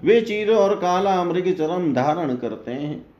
वे 0.03 0.21
चीर 0.21 0.51
और 0.51 0.75
काला 0.75 1.23
मृग 1.23 1.53
चरम 1.53 1.93
धारण 1.93 2.35
करते 2.35 2.71
हैं। 2.71 3.12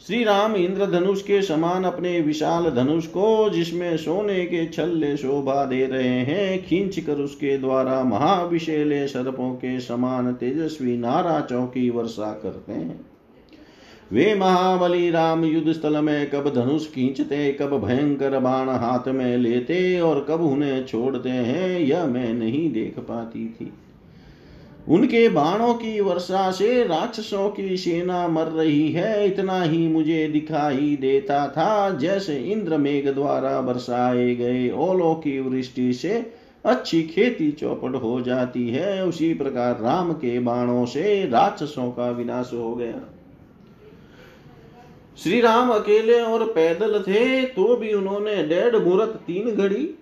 श्री 0.00 0.24
राम 0.24 0.56
इंद्रधनुष 0.56 1.22
के 1.22 1.42
समान 1.42 1.84
अपने 1.84 2.20
विशाल 2.20 2.70
धनुष 2.70 3.06
को, 3.06 3.50
जिसमें 3.50 3.96
सोने 3.96 4.44
के 4.44 4.66
छल्ले 4.66 5.16
शोभा 5.16 5.64
दे 5.64 5.86
रहे 5.86 6.08
हैं, 6.08 6.66
खींच 6.66 6.98
कर 7.00 7.12
उसके 7.12 7.58
द्वारा 7.58 8.04
महाविशेले 8.04 9.06
सर्पों 9.06 9.54
के 9.54 9.80
समान 9.80 10.32
तेजस्वी 10.32 10.96
नारा 10.96 11.40
चौकी 11.40 11.90
वर्षा 11.90 12.40
करते 12.42 12.72
हैं। 12.72 13.06
वे 14.12 14.34
महाबली 14.34 15.10
राम 15.10 15.44
युद्ध 15.44 15.72
स्थल 15.72 15.96
में 15.96 16.30
कब 16.30 16.54
धनुष 16.54 16.86
खींचते, 16.86 17.52
कब 17.52 17.84
भयंकर 17.84 18.38
बाण 18.38 18.68
हाथ 18.68 19.08
में 19.08 19.36
लेते 19.36 20.00
और 20.00 20.26
कब 20.28 20.40
उन्हें 20.40 20.86
छोड़ते 20.86 21.28
हैं, 21.28 21.80
यह 21.80 22.04
मैं 22.04 22.34
नहीं 22.34 22.72
देख 22.72 22.98
पाती 22.98 23.56
थी। 23.60 23.72
उनके 24.88 25.28
बाणों 25.28 25.72
की 25.74 26.00
वर्षा 26.00 26.50
से 26.50 26.82
राक्षसों 26.84 27.48
की 27.50 27.76
सेना 27.76 28.26
मर 28.28 28.46
रही 28.46 28.90
है, 28.92 29.26
इतना 29.26 29.62
ही 29.62 29.86
मुझे 29.88 30.26
दिखाई 30.28 30.96
देता 31.00 31.46
था 31.48 31.90
जैसे 31.90 32.36
इंद्र 32.36 32.78
मेघ 32.78 33.08
द्वारा 33.08 33.60
बरसाए 33.60 34.34
गए 34.34 34.70
ओलों 34.70 35.14
की 35.14 35.38
वृष्टि 35.40 35.92
से 35.92 36.32
अच्छी 36.64 37.02
खेती 37.02 37.50
चौपट 37.52 37.94
हो 37.94 38.20
जाती 38.20 38.68
है। 38.68 39.06
उसी 39.06 39.32
प्रकार 39.34 39.80
राम 39.80 40.12
के 40.12 40.38
बाणों 40.38 40.84
से 40.86 41.24
राक्षसों 41.30 41.90
का 41.90 42.10
विनाश 42.10 42.50
हो 42.54 42.74
गया। 42.74 43.00
श्री 45.18 45.40
राम 45.40 45.70
अकेले 45.70 46.20
और 46.20 46.44
पैदल 46.44 46.98
थे 47.00 47.42
तो 47.42 47.76
भी 47.76 47.92
उन्होंने 47.92 48.42
डेढ़ 48.42 48.76
मुहूर्त 48.76 49.20
तीन 49.26 49.50
घड़ी 49.50 49.93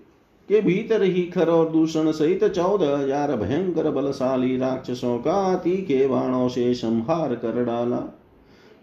के 0.49 0.61
भीतर 0.61 1.02
ही 1.02 1.22
खर 1.25 1.49
और 1.49 1.70
दूषण 1.70 2.11
सहित 2.12 2.44
चौदह 2.44 2.96
हज़ार 2.96 3.37
भयंकर 3.37 3.90
बलशाली 3.90 4.56
राक्षसों 4.56 5.18
का 5.18 5.54
तीखे 5.54 6.06
बाणों 6.06 6.49
से 6.49 6.72
संहार 6.75 7.34
कर 7.34 7.64
डाला। 7.64 8.02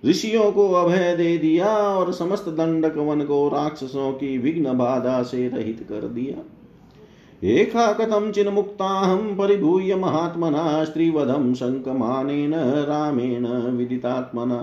ऋषियों 0.04 0.52
को 0.52 0.68
अभय 0.74 1.16
दे 1.16 1.38
दिया 1.38 1.68
और 1.68 2.12
समस्त 2.14 2.50
दंडक 2.50 2.98
वन 2.98 3.22
को 3.22 3.48
राक्षसों 3.50 4.12
की 4.12 4.38
विघ्न 4.38 4.78
बाधा 4.78 5.22
से 5.24 5.48
रहित 5.48 5.86
कर 5.90 6.08
दिया। 6.08 6.44
एका 7.44 7.92
कथम 7.94 8.32
चिन 8.32 8.48
मुक्ता 8.48 8.86
हम 8.86 9.36
परिभूय 9.38 9.96
महात्मना 9.96 10.84
स्त्रीवधम 10.84 11.54
शंकमानेन 11.54 12.54
रामेण 12.86 13.48
विदितात्मना। 13.78 14.58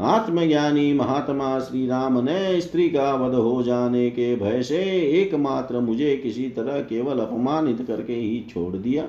आत्मज्ञानी 0.00 0.92
महात्मा 0.94 1.58
श्री 1.58 1.86
राम 1.86 2.18
ने 2.18 2.60
स्त्री 2.60 2.88
का 2.88 3.14
वध 3.14 3.34
हो 3.34 3.62
जाने 3.62 4.10
के 4.10 4.36
भय 4.36 4.62
से 4.62 4.78
एकमात्र 5.22 5.80
मुझे 5.80 6.16
किसी 6.16 6.48
तरह 6.48 6.80
केवल 6.80 7.18
अपमानित 7.18 7.82
करके 7.82 8.12
ही 8.12 8.46
छोड़ 8.50 8.76
दिया। 8.76 9.04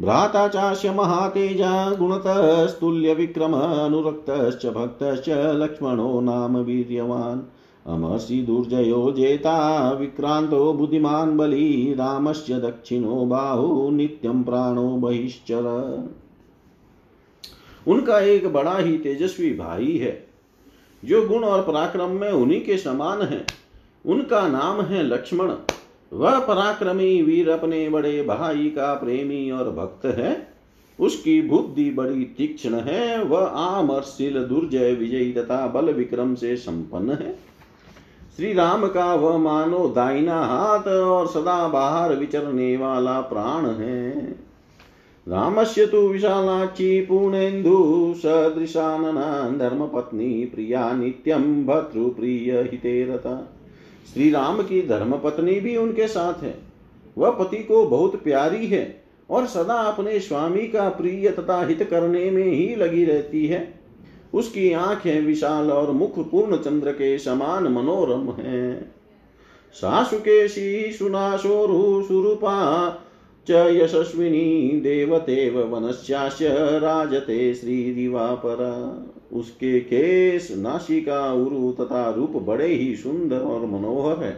भ्राता 0.00 0.48
चास्य 0.48 0.90
महातेजा 0.90 1.90
गुणतस्तुल्य 1.90 3.14
विक्रम 3.14 3.52
अनुरक्तश्च 3.52 4.66
भक्तश्च 4.66 5.28
लक्ष्मणो 5.28 6.20
नाम 6.20 6.56
वीर्यवान्। 6.56 7.40
अमर्षि 7.86 8.42
दुर्जयो 8.42 9.12
जेता 9.12 9.90
विक्रान्तो 9.90 10.72
बुद्धिमान् 10.72 11.36
बली 11.36 11.94
रामस्य 11.94 12.54
दक्षिणो 12.54 13.24
बाहु 13.26 13.90
नित्यं 13.90 14.42
प्राणो 14.42 14.88
बहिश्चर। 14.88 15.62
उनका 17.86 18.20
एक 18.20 18.52
बड़ा 18.52 18.78
ही 18.78 18.98
तेजस्वी 18.98 19.54
भाई 19.54 19.96
है। 19.96 20.26
जो 21.04 21.28
गुण 21.28 21.44
और 21.44 21.62
पराक्रम 21.62 22.08
में 22.08 22.30
उन्हीं 22.30 22.64
के 22.64 22.76
समान 22.76 23.22
है। 23.22 23.46
उनका 24.06 24.48
नाम 24.48 24.80
है 24.80 25.02
लक्ष्मण। 25.02 25.52
वह 26.12 26.38
पराक्रमी 26.38 27.22
वीर 27.22 27.50
अपने 27.50 27.88
बड़े 27.88 28.22
भाई 28.22 28.70
का 28.70 28.94
प्रेमी 28.94 29.50
और 29.50 29.70
भक्त 29.70 30.06
है। 30.06 30.48
उसकी 31.00 31.42
बुद्धि 31.42 31.90
बड़ी 31.90 32.24
तीक्ष्ण 32.24 32.74
है। 32.74 33.22
वह 33.24 33.46
आमर्शील 33.46 34.44
दुर्जय 34.44 34.92
विजयी 34.92 35.32
तथा 35.32 35.66
बल 35.66 35.92
विक्रम 35.92 36.34
से 36.34 36.56
संपन्न 36.56 37.10
है। 37.10 37.32
श्री 38.36 38.52
राम 38.52 38.86
का 38.86 39.14
वह 39.14 39.38
मानो 39.38 39.88
दाइना 39.88 40.44
हाथ 40.44 40.88
और 40.88 41.26
सदा 41.26 41.68
बाहर 41.68 42.14
विचरने 42.14 42.76
वाला 42.76 43.20
प्राण 43.20 43.66
है। 43.66 44.38
रामस्य 45.28 45.86
तु 45.86 45.98
विशालाक्षी 45.98 47.00
पूर्णेन्दु 47.00 48.14
सदृशानना 48.16 49.56
धर्मपत्नी 49.58 50.44
प्रिया 50.44 50.92
नित्यं 50.92 51.66
भर्तृप्रिय 51.66 52.52
हिते 52.72 53.04
रता। 53.04 53.56
श्री 54.14 54.30
राम 54.30 54.62
की 54.62 54.86
धर्मपत्नी 54.86 55.60
भी 55.60 55.76
उनके 55.76 56.08
साथ 56.08 56.42
है। 56.42 56.54
वह 57.18 57.30
पति 57.30 57.56
को 57.56 57.86
बहुत 57.86 58.22
प्यारी 58.22 58.66
है 58.66 59.04
और 59.30 59.46
सदा 59.46 59.74
अपने 59.74 60.20
स्वामी 60.20 60.68
का 60.68 60.88
प्रिय 60.88 61.30
तथा 61.30 61.66
हित 61.66 61.82
करने 61.82 62.30
में 62.30 62.46
ही 62.46 62.74
लगी 62.76 63.04
रहती 63.04 63.46
है। 63.46 63.80
उसकी 64.34 64.72
आँखें 64.72 65.20
विशाल 65.20 65.70
और 65.70 65.90
मुख 65.90 66.30
पूर्ण 66.30 66.56
चंद्र 66.56 66.92
के 66.92 67.18
समान 67.18 67.64
मनोरम 67.64 68.30
है। 68.30 68.92
सासुकेशी 69.72 70.92
सुनाशोरु 70.92 72.02
सुरूपा 72.02 72.88
च 73.50 73.66
यशस्विनी 73.72 74.80
देवतेव 74.80 75.58
वनस्यास्य 75.74 76.48
राजते 76.78 77.54
श्रीदिवापर 77.54 78.62
उसके 79.32 79.80
केश 79.80 80.48
नासिका 80.56 81.32
उरु 81.32 81.70
तथा 81.72 82.10
रूप 82.10 82.42
बड़े 82.42 82.68
ही 82.68 82.96
सुंदर 82.96 83.38
और 83.38 83.66
मनोहर 83.66 84.24
है। 84.24 84.36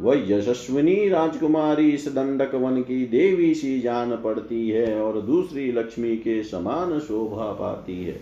वह 0.00 0.24
यशस्विनी 0.28 1.08
राजकुमारी 1.08 1.90
इस 1.90 2.08
दंडक 2.08 2.54
वन 2.54 2.80
की 2.82 3.04
देवी 3.06 3.54
सी 3.54 3.80
जान 3.80 4.16
पड़ती 4.16 4.68
है 4.68 5.00
और 5.02 5.20
दूसरी 5.20 5.72
लक्ष्मी 5.72 6.16
के 6.16 6.42
समान 6.42 6.98
शोभा 6.98 7.52
पाती 7.52 8.04
है। 8.04 8.20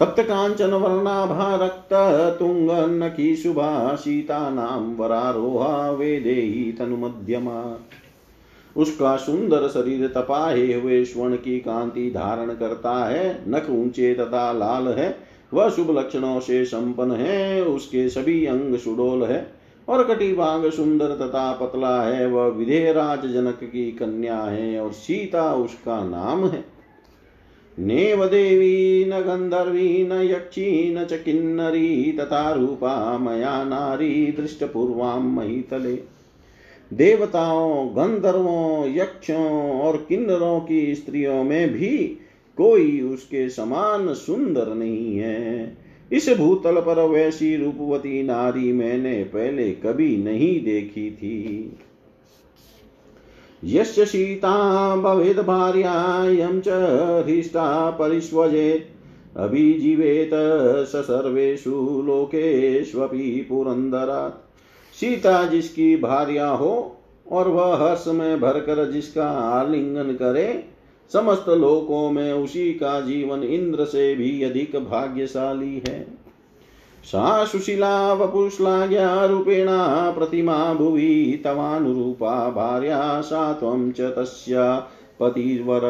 तप्त 0.00 0.20
कांचन 0.20 0.70
वर्णाभा 0.70 1.54
रक्त 1.56 1.92
तुंग 2.38 2.70
नखी 3.02 3.36
शुभा 3.36 3.94
सीता 3.94 4.38
नाम 4.50 4.94
वरारोहा 4.96 5.90
वेदेही 5.90 6.72
तनु 6.72 6.96
मध्यमा 6.96 7.62
उसका 8.76 9.16
सुंदर 9.16 9.68
शरीर 9.68 10.06
तपाए 10.06 10.72
हुए 10.72 11.04
स्वर्ण 11.04 11.36
की 11.36 11.58
कांति 11.60 12.10
धारण 12.10 12.54
करता 12.54 13.04
है, 13.04 13.44
नख 13.48 13.70
ऊँचे 13.70 14.14
तथा 14.14 14.52
लाल 14.52 14.88
है, 14.88 15.18
वह 15.54 15.68
शुभ 15.68 15.98
लक्षणों 15.98 16.40
से 16.40 16.64
संपन्न 16.64 17.10
है, 17.10 17.64
उसके 17.64 18.08
सभी 18.08 18.46
अंग 18.46 18.76
सुडोल 18.76 19.24
है 19.24 19.46
और 19.88 20.04
कटिभाग 20.04 20.70
सुंदर 20.70 21.06
तथा 21.06 21.52
पतला 21.52 22.02
है, 22.02 22.26
वह 22.26 22.46
विधेयराज 22.46 23.26
जनक 23.26 23.58
की 23.62 23.90
कन्या 23.92 24.40
है 24.40 24.80
और 24.80 24.92
सीता 24.92 25.54
उसका 25.54 26.04
नाम 26.04 26.46
है। 26.46 26.64
नेव 27.78 28.24
देवी 28.26 29.04
न 29.04 29.20
गंधर्वी 29.20 30.08
न 30.08 30.12
यक्षी 30.12 30.94
न 30.94 31.04
च 31.04 31.12
किन्नरी 31.12 32.12
तथा 32.12 32.50
रूपा 32.52 33.18
मया 33.18 33.64
नारी 33.64 34.34
दृष्टपूर्वाम 34.36 35.36
महितले। 35.36 36.15
देवताओं, 36.92 37.88
गंधर्वों, 37.88 38.94
यक्षों 38.94 39.80
और 39.80 40.06
किन्नरों 40.08 40.60
की 40.60 40.94
स्त्रियों 40.94 41.44
में 41.44 41.72
भी 41.72 41.98
कोई 42.56 43.00
उसके 43.00 43.48
समान 43.48 44.14
सुंदर 44.14 44.74
नहीं 44.74 45.18
है। 45.18 45.78
इस 46.12 46.28
भूतल 46.28 46.74
पर 46.74 47.08
वैसी 47.08 47.56
रूपवती 47.56 48.22
नारी 48.22 48.72
मैंने 48.72 49.24
पहले 49.24 49.70
कभी 49.72 50.16
नहीं 50.16 50.64
देखी 50.64 51.10
थी। 51.10 51.78
यस्य 53.64 54.04
सीता 54.06 54.96
भवेद 54.96 55.38
भार्यायं 55.38 56.60
च 56.60 56.68
हृष्टा 57.28 57.90
परिष्वजेत् 57.90 59.38
अभिजीवेत 59.38 60.30
स 60.88 60.92
सर्वेषु 60.96 62.02
लोकेष्वपि 62.06 63.46
पुरन्दरात्। 63.48 64.42
सीता 65.00 65.44
जिसकी 65.44 65.96
भार्या 65.96 66.48
हो 66.48 66.96
और 67.32 67.48
वह 67.48 67.74
हर्ष 67.76 68.04
में 68.06 68.40
भरकर 68.40 68.90
जिसका 68.90 69.28
आलिंगन 69.28 70.12
करे, 70.12 70.64
समस्त 71.12 71.48
लोकों 71.48 72.10
में 72.10 72.32
उसी 72.32 72.72
का 72.72 73.00
जीवन 73.00 73.42
इंद्र 73.42 73.84
से 73.84 74.14
भी 74.14 74.42
अधिक 74.42 74.76
भाग्यशाली 74.76 75.82
है। 75.88 76.26
सा 77.04 77.44
सुशीला 77.44 78.12
वपुश्लाघ्या 78.12 79.24
रूपेणा 79.24 80.10
प्रतिमा 80.10 80.74
भुवि 80.74 81.40
तवानुरूपा 81.44 82.50
भार्या 82.50 83.20
सा 83.20 83.52
त्वं 83.52 83.90
च 83.90 84.00
तस्य 84.00 84.82
पतिवर 85.20 85.84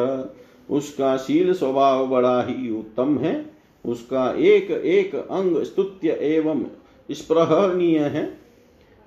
उसका 0.69 1.17
शील 1.17 1.53
स्वभाव 1.53 2.07
बड़ा 2.07 2.41
ही 2.41 2.79
उत्तम 2.79 3.17
है। 3.17 3.45
उसका 3.85 4.31
एक 4.31 4.71
एक 4.71 5.15
अंग 5.15 5.63
स्तुत्य 5.63 6.09
एवं 6.09 6.65
स्प्रहणीय 7.11 7.99
है। 7.99 8.46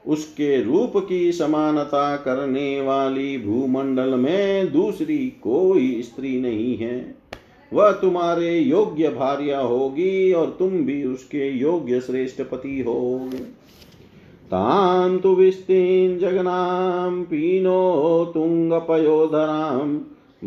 उसके 0.07 0.63
रूप 0.63 0.93
की 0.97 1.33
समानता 1.33 2.17
करने 2.17 2.81
वाली 2.81 3.39
भूमंडल 3.39 4.15
में 4.15 4.73
दूसरी 4.73 5.19
कोई 5.19 6.03
स्त्री 6.03 6.41
नहीं 6.41 6.77
है। 6.77 7.17
वह 7.73 7.93
तुम्हारे 7.93 8.59
योग्य 8.59 9.09
भार्या 9.09 9.61
होगी 9.61 10.33
और 10.33 10.57
तुम 10.59 10.71
भी 10.71 11.05
उसके 11.05 11.51
योग्य 11.51 12.01
श्रेष्ठ 12.01 12.43
पति 12.43 12.81
होगे। 12.81 13.45
तान्तु 14.47 15.35
विस्तीन 15.35 16.19
जगनाम 16.19 17.23
पीनो 17.23 18.25
तुंगपयोधराम 18.35 19.99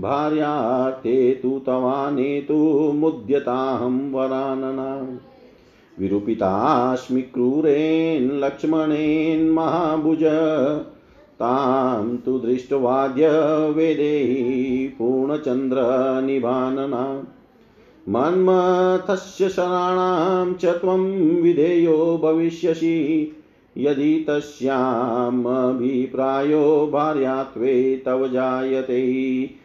भार्या 0.02 0.90
ते 0.90 1.32
तु 1.34 1.60
तवाने 1.66 2.42
तु 2.42 2.56
मुद्यताहम 2.94 4.12
वरानना 4.14 5.20
विरूपितास्मि 6.00 7.22
क्रूरेण 7.22 8.40
लक्ष्मणेन 8.40 9.50
महाभुज। 9.50 10.24
तां 11.40 12.18
तु 12.18 12.40
दृष्टवाद्य 12.40 13.30
वेदेहि 13.70 14.96
पूर्णचन्द्रनिभानना। 15.00 17.24
मन्मथस्य 18.10 19.50
शराणां 19.50 20.54
च 20.54 20.66
त्वं 20.66 21.42
विधेयो 21.42 22.20
भविष्यसि। 22.24 23.32
यदि 23.78 24.26
तस्यामभिप्रायो 24.30 26.90
भार्यात्वे 26.94 28.04
तव 28.06 28.28
जायते। 28.28 29.63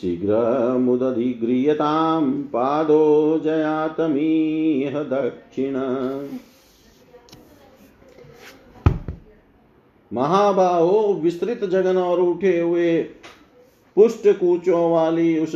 शीघ्रमुदधिगृह्यतां 0.00 2.42
पादो 2.52 3.40
जयातमीह 3.44 5.02
दक्षिण। 5.02 5.74
महाबाहो 10.12 11.14
विस्तृत 11.14 11.64
जगन 11.64 11.96
और 11.96 12.20
उठे 12.20 12.60
हुए 12.60 13.02
पुष्ट 13.96 14.38
कूचों 14.38 14.92
वाली 14.92 15.38
उस 15.38 15.52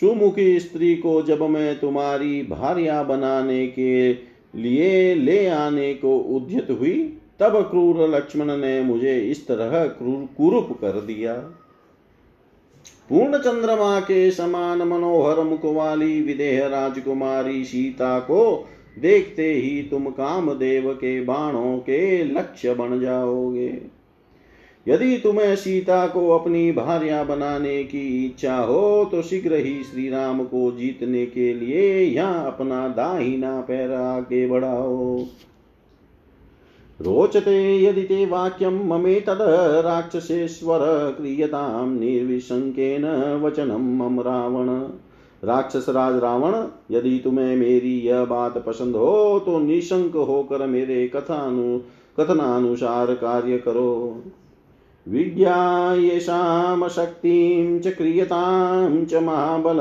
सुमुखी 0.00 0.60
स्त्री 0.60 0.94
को 0.96 1.22
जब 1.22 1.42
मैं 1.42 1.80
तुम्हारी 1.80 2.42
भार्या 2.42 3.02
बनाने 3.02 3.68
के 3.68 4.12
लिए 4.56 5.14
ले 5.14 5.46
आने 5.46 5.94
को 5.94 6.18
उद्यत 6.36 6.70
हुई, 6.70 7.18
तब 7.40 7.70
क्रूर 7.70 8.08
लक्ष्मण 8.08 8.56
ने 8.56 8.82
मुझे 8.82 9.20
इस 9.20 9.46
तरह 9.46 9.86
क्रूर 9.86 10.28
कुरूप 10.36 10.78
कर 10.80 11.00
दिया। 11.00 11.34
पूर्ण 13.10 13.38
चंद्रमा 13.38 14.00
के 14.00 14.30
समान 14.30 14.82
मनोहर 14.82 15.40
मुख 15.40 15.64
वाली 15.64 16.20
विदेह 16.22 16.66
राजकुमारी 16.66 17.64
सीता 17.64 18.18
को 18.20 18.68
देखते 18.98 19.52
ही 19.52 19.82
तुम 19.82 20.06
कामदेव 20.10 20.92
के 20.94 21.20
बाणों 21.20 21.78
के 21.78 22.24
लक्ष्य 22.24 22.74
बन 22.74 23.00
जाओगे। 23.00 23.70
यदि 24.86 25.16
तुम्हें 25.16 25.54
सीता 25.56 26.06
को 26.06 26.28
अपनी 26.30 26.70
भार्या 26.72 27.22
बनाने 27.24 27.82
की 27.84 28.26
इच्छा 28.26 28.56
हो 28.56 29.04
तो 29.04 29.22
शीघ्र 29.22 29.56
ही 29.56 29.82
श्री 29.84 30.08
राम 30.08 30.44
को 30.44 30.70
जीतने 30.72 31.26
के 31.26 31.52
लिए 31.54 32.00
यहाँ 32.00 32.46
अपना 32.46 32.86
दाहिना 32.88 33.60
पैर 33.60 33.92
आगे 33.92 34.46
बढ़ाओ। 34.46 35.18
रोचते 37.02 37.82
यदि 37.82 38.02
ते 38.02 38.26
वाक्यं 38.26 38.88
ममेतद् 38.88 39.84
राक्षसेश्वर 39.84 40.78
क्रियतां 41.16 41.88
निर्विशंकेन 41.88 43.04
वचनं 43.42 43.96
मम 43.98 44.20
रावण। 44.20 44.68
राक्षस 45.44 45.86
राज 45.88 46.16
रावण, 46.16 46.54
यदि 46.90 47.20
तुम्हें 47.24 47.56
मेरी 47.56 48.00
यह 48.00 48.24
बात 48.24 48.64
पसंद 48.66 48.96
हो 48.96 49.42
तो 49.46 49.58
निशंक 49.58 50.16
होकर 50.16 50.66
मेरे 50.66 51.08
कथानु, 51.08 51.78
कथनानुसार 52.20 53.14
कार्य 53.14 53.58
करो। 53.58 54.22
विद्या 55.08 55.94
शक्तिं 56.88 57.80
च 57.80 57.86
क्रियतां 57.86 59.04
च 59.04 59.14
महाबल 59.14 59.78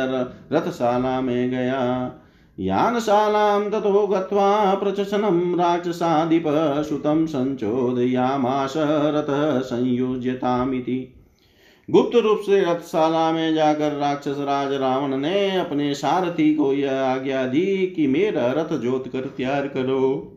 रथशाला 0.53 1.21
में 1.21 1.51
गया। 1.51 2.13
यानशालां 2.61 3.71
ततो 3.71 4.07
गत्वा 4.07 4.75
प्रचसनं 4.75 5.57
राक्षसाधिपः 5.57 6.83
सुतं 6.83 7.27
रथः 9.15 9.61
संयोज्यतामिति 9.61 11.15
गुप्त 11.91 12.17
रूप 12.17 12.39
से 12.39 12.61
रथशाला 12.61 13.33
में 13.33 13.55
जाकर 13.55 13.93
राक्षस 13.93 14.37
राज 14.39 14.73
रावण 14.73 15.17
ने 15.17 15.57
अपने 15.57 15.95
सारथी 15.95 16.55
को 16.55 16.73
यह 16.73 16.93
आज्ञा 16.93 17.47
दी 17.47 17.87
कि 17.87 18.07
मेरा 18.07 18.53
रथ 18.53 18.79
जोत 18.79 19.09
कर 19.09 19.21
तैयार 19.21 19.69
करो। 19.69 20.37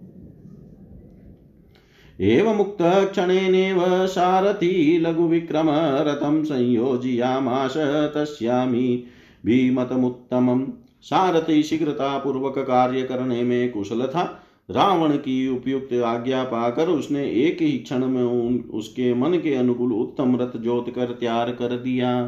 एवमुक्त 2.22 2.78
क्षणेनेव 2.82 4.08
सारथी 4.08 5.00
लघुविक्रम 5.00 5.70
रथं 5.70 6.44
संयोजयामाश, 6.44 7.74
तस्यामि। 8.16 9.04
भीमतमुत्तमम् 9.46 10.68
सारथी 11.02 11.64
शीघ्रता 11.64 12.18
पूर्वक 12.18 12.60
कार्य 12.60 13.02
करने 13.02 13.44
में 13.44 13.72
कुशल 13.72 14.02
था। 14.02 14.44
रावण 14.70 15.12
की 15.12 15.48
उपयुक्त 15.48 15.94
आज्ञा 15.94 16.44
पाकर 16.44 16.88
उसने 16.88 17.32
एक 17.32 17.62
ही 17.62 17.72
क्षण 17.72 18.06
में 18.06 18.24
उन, 18.24 18.70
उसके 18.74 19.14
मन 19.14 19.34
के 19.34 19.56
अनुकूल 19.56 19.94
उत्तम 19.94 20.38
रथ 20.42 20.58
जोत 20.58 20.90
कर 20.90 21.06
तैयार 21.06 21.52
कर 21.52 21.78
दिया। 21.78 22.24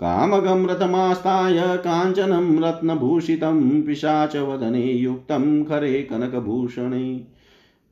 कामगम 0.00 0.66
रथमास्ताय 0.66 1.76
काञ्चनं 1.76 2.64
रत्नभूषितं 2.64 3.82
पिशाचवदने 3.82 4.84
युक्तं 4.84 5.64
खरे 5.64 6.02
कनकभूषणे। 6.02 7.26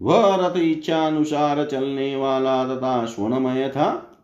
वह 0.03 0.35
रथ 0.35 0.57
इच्छानुसार 0.57 1.65
चलने 1.65 2.17
वाला 2.17 2.65
तथा 2.65 3.05
स्वर्णमय 3.05 3.69
था, 3.69 4.17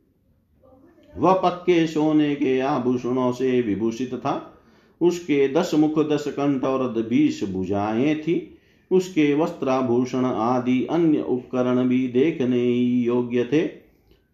वह 1.18 1.32
पक्के 1.32 1.86
सोने 1.86 2.34
के 2.34 2.60
आभूषणों 2.60 3.32
से 3.32 3.62
विभूषित 3.62 4.14
था। 4.14 4.60
उसके 5.00 5.48
दस 5.48 5.74
मुख, 5.74 6.08
दस 6.08 6.24
कंठ 6.28 6.64
और 6.64 6.88
बीस 6.88 7.44
भुजाएँ 7.52 8.14
थी। 8.14 8.58
उसके 8.90 9.34
वस्त्राभूषण 9.34 10.24
आदि 10.24 10.86
अन्य 10.90 11.22
उपकरण 11.22 11.88
भी 11.88 12.08
देखने 12.08 12.64
योग्य 12.82 13.44
थे। 13.44 13.81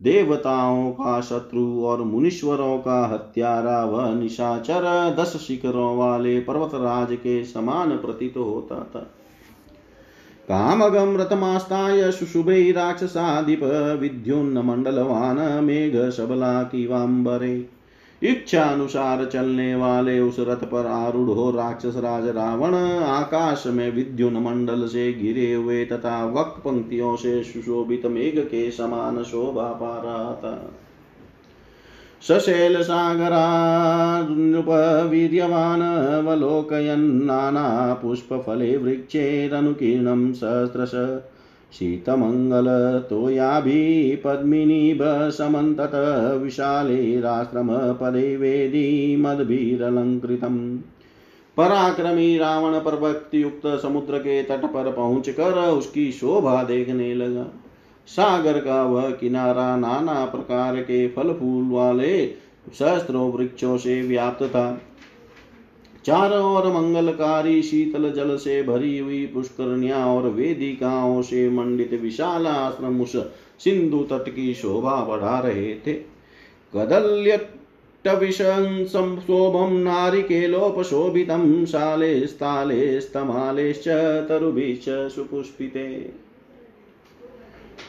देवताओं 0.03 0.91
का 0.91 1.21
शत्रु 1.21 1.85
और 1.85 2.03
मुनीश्वरों 2.03 2.79
का 2.79 3.07
हत्यारा 3.07 3.85
व 3.85 4.15
निशाचर 4.15 5.17
दस 5.19 5.37
शिखरों 5.37 5.97
वाले 5.97 6.41
पर्वतराज 6.41 7.17
के 7.17 7.45
समान 7.45 7.91
प्रतीत 7.91 8.37
होता 8.37 8.91
था। 8.95 9.01
कामगम 10.49 11.17
रतमास्ताय 11.17 12.13
शुशुभे 12.13 12.73
राक्षसाधिप 12.73 13.61
विद्युन्न 14.01 14.59
मंडलवान 14.59 15.65
मेघ 15.65 16.11
सबला 16.11 16.63
किवाम्बरे 16.63 17.78
इच्छा 18.23 18.65
अनुसार 18.65 19.25
चलने 19.25 19.75
वाले 19.75 20.21
उस 20.21 20.37
रथ 20.39 20.57
पर 20.57 20.87
आरूढ़ 20.87 21.29
हो 21.29 21.51
राक्षस 21.51 21.97
राज 21.97 22.29
रावण 22.29 23.05
आकाश 23.05 23.65
में 23.67 23.93
विद्युन 23.93 24.37
मंडल 24.37 24.87
से 24.87 25.13
घिरे 25.13 25.55
हुए 25.55 25.85
तथा 25.85 26.25
वक 26.25 26.63
पंक्तियों 26.65 27.17
से 27.17 27.43
सुशोभित 27.43 28.07
मेघ 28.07 28.39
के 28.39 28.71
समान 28.71 29.23
शोभा 29.23 29.63
पा 29.63 30.03
रहा 30.05 30.35
था। 30.35 30.73
सशैल 32.21 32.83
सागरानुपवीर्यवान् 32.83 35.83
अवलोकयन् 35.83 38.47
फले 38.47 38.77
वृक्षेरनुकीर्णं 38.77 40.33
सहस्रश 40.33 40.91
शीतमङ्गलतोयाभिः 41.73 44.23
पद्मिनीभ 44.25 45.31
समन्तत 45.31 45.91
विशालेराश्रमपदे 46.43 48.37
वेदी 48.37 49.17
मद्भिरलङ्कृतम् 49.17 50.79
पराक्रमी 51.57 52.39
रावण 52.39 52.79
पर 52.79 52.97
भक्ति 52.97 53.43
युक्त 53.43 53.81
समुद्र 53.83 54.19
के 54.19 54.43
तट 54.43 54.65
पर 54.65 54.93
पहुँच 54.93 55.31
कर 55.31 55.69
उसकी 55.69 56.13
शोभा 56.13 56.65
देखने 56.65 57.15
लगा। 57.15 57.47
सागर 58.09 58.59
का 58.59 58.83
वह 58.83 59.11
किनारा 59.11 59.77
नाना 59.77 60.25
प्रकार 60.25 60.77
के 60.77 61.09
फल 61.09 61.33
फूल 61.33 61.71
वाले 61.71 62.31
सहस्त्रों 62.79 63.33
वृक्षों 63.33 63.77
से 63.77 64.03
व्याप्त 64.03 64.45
था। 64.45 64.81
चारों 66.09 66.57
ओर 66.57 66.73
मंगलकारी 66.73 67.63
शीतल 67.63 68.13
जल 68.13 68.37
से 68.37 68.63
भरी 68.63 68.99
हुई 68.99 69.27
पुष्करणिया 69.27 70.07
और 70.07 70.29
वेदिकाओं 70.29 71.23
से 71.23 71.51
मंडित 71.51 72.01
विशाल 72.03 72.47
आश्रम 72.47 73.01
उस 73.01 73.17
सिंधु 73.59 73.99
तट 73.99 74.29
की 74.29 74.55
शोभा 74.55 75.05
बढ़ा 75.05 75.39
रहे 75.39 75.75
थे। 75.75 76.19
कदल्य 76.75 77.49
शोभम 78.37 79.77
नारिकेलोपशोभितं 79.77 81.67
शालेस्तालेस्तमालेश्च 81.67 84.29
तरुभिश्च 84.29 84.85
सुपुष्पिते। 84.89 86.13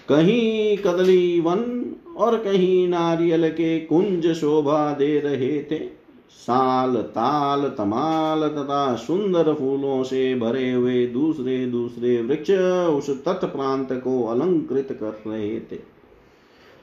कहीं 0.09 0.77
कदली 0.77 1.39
वन 1.39 1.85
और 2.17 2.37
कहीं 2.37 2.87
नारियल 2.87 3.49
के 3.49 3.79
कुंज 3.79 4.33
शोभा 4.33 4.93
दे 4.93 5.19
रहे 5.19 5.63
थे। 5.63 5.98
साल 6.29 6.95
ताल 6.95 7.61
तमाल 7.77 8.47
तथा 8.47 8.95
सुंदर 8.95 9.53
फूलों 9.53 10.03
से 10.03 10.35
भरे 10.35 10.71
हुए 10.71 11.07
दूसरे 11.07 11.65
दूसरे 11.65 12.21
वृक्ष 12.21 12.51
उस 12.89 13.23
तट 13.23 13.45
प्रांत 13.45 13.93
को 13.93 14.23
अलंकृत 14.23 14.87
कर 15.03 15.31
रहे 15.31 15.59
थे। 15.59 15.99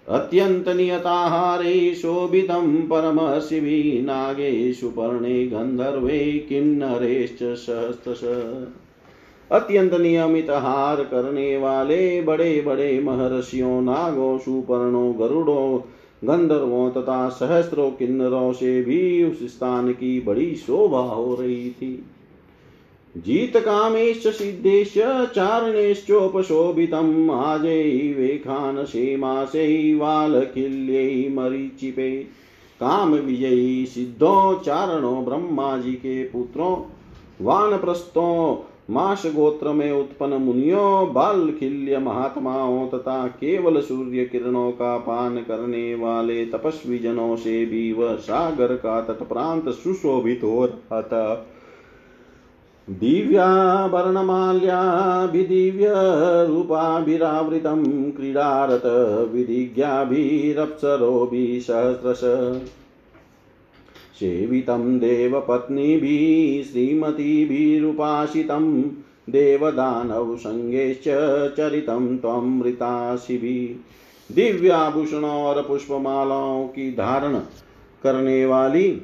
अत्यंत 0.08 0.68
नियताहारे 0.68 1.94
शोभितं 1.94 2.76
परमशिवि 2.76 4.02
नागेषु 4.04 4.88
पर्णे 4.88 5.46
गंधर्वे 5.46 6.46
किन्नरेश्च 6.48 7.42
सहस्रश 7.42 8.24
अत्यंत 9.52 9.94
नियमित 9.94 10.50
हार 10.50 10.96
करने 10.96 11.56
वाले 11.56 12.22
बड़े 12.22 12.60
बड़े 12.60 13.00
महर्षियों, 13.00 13.82
नागों, 13.82 14.38
सुपर्णों, 14.38 15.18
गरुड़ों 15.18 15.78
गंधर्वों 16.24 16.90
तथा 16.90 17.28
सहस्त्रों 17.28 17.90
किन्नरों 17.90 18.52
से 18.52 18.82
भी 18.82 19.24
उस 19.24 19.42
स्थान 19.42 19.92
की 19.92 20.20
बड़ी 20.20 20.54
शोभा 20.54 20.98
हो 20.98 21.34
रही 21.34 21.70
थी। 21.70 22.06
जीत 23.16 23.56
कामेश 23.56 24.26
सिद्धेश 24.26 24.94
चारणेश्चोपशोभितम्। 25.34 27.30
वेखानसेमासै 28.14 29.94
वालकिल्यै 29.94 31.28
मरीचिपे 31.28 32.10
काम 32.80 33.14
विजयी 33.14 33.86
सिद्धों, 33.86 34.58
चारणों 34.58 35.24
ब्रह्मा 35.24 35.78
जी 35.78 35.92
के 35.92 36.24
पुत्रों 36.24 36.82
वान 37.40 37.70
वानप्रस्थों 37.70 38.56
माश 38.90 39.26
गोत्र 39.26 39.68
में 39.68 39.92
उत्पन्न 39.92 40.32
मुनियों 40.32 41.12
बाल 41.12 41.52
खिल्य 41.60 41.98
महात्माओं 41.98 42.88
तथा 42.88 43.26
केवल 43.26 43.80
सूर्य 43.80 44.24
किरणों 44.24 44.72
का 44.72 44.98
पान 44.98 45.36
करने 45.36 45.94
वाले 45.94 46.46
तपस्वी 46.46 46.98
जनों 46.98 47.36
से 47.36 47.66
भी 47.66 47.92
वह 47.92 48.16
सागर 48.16 48.76
का 48.76 49.00
तट 49.00 49.28
प्रांत 49.28 49.68
सुशोभित 49.68 50.40
हो 50.44 50.64
रहा 50.64 51.02
था। 51.02 51.46
दिव्याभरणमाल्याभिदिव्य 52.90 55.86
रूपाभिरावृतं 56.48 58.10
क्रीडारत 58.10 58.82
विधिज्ञाभिरप्सरोभिः 59.32 61.60
सहस्रश। 61.60 62.20
सेवितं 64.16 64.98
देवपत्नीभिः 64.98 66.72
श्रीमतीभिरुपासितं 66.72 68.82
देवदानवसङ्गेश्च 69.30 71.04
चरितं 71.56 72.18
त्वमृताशिभिः 72.18 74.34
दिव्याभूषणों 74.34 75.30
और 75.30 75.62
पुष्पमालाओं 75.62 76.68
की 76.68 76.92
धारण 76.92 77.40
करने 78.02 78.46
वाली 78.46 79.02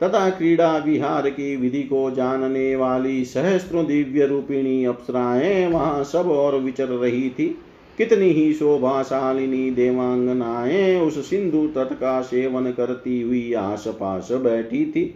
तथा 0.00 0.30
क्रीड़ा 0.30 0.76
विहार 0.76 1.30
की 1.30 1.56
विधि 1.56 1.82
को 1.82 2.10
जानने 2.10 2.76
वाली 2.76 3.24
सहस्त्रों 3.24 3.86
दिव्य 3.86 4.26
रूपिणी 4.26 4.84
अप्सराएँ 4.84 5.66
वहाँ 5.66 6.04
सब 6.04 6.30
और 6.30 6.60
विचर 6.60 6.88
रही 6.88 7.30
थी। 7.30 7.58
कितनी 8.02 8.26
ही 8.26 8.54
शोभाशालिनी 8.54 9.70
देवांगनाएँ 9.70 11.00
उस 11.00 11.30
सिंधु 11.30 11.66
तट 11.66 11.92
का 11.92 12.22
सेवन 12.22 12.72
करती 12.72 13.22
हुई 13.22 13.52
आस 13.52 13.88
पास 13.88 14.28
बैठी 14.32 14.86
थी। 14.86 15.14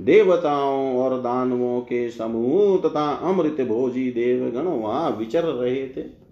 देवताओं 0.00 0.96
और 0.96 1.20
दानवों 1.20 1.80
के 1.80 2.10
समूह 2.10 2.78
तथा 2.78 3.10
अमृत 3.10 3.60
भोजी 3.60 4.10
देवगण 4.10 4.60
वहाँ 4.60 5.16
विचर 5.18 5.44
रहे 5.44 5.74
थे। 5.74 6.26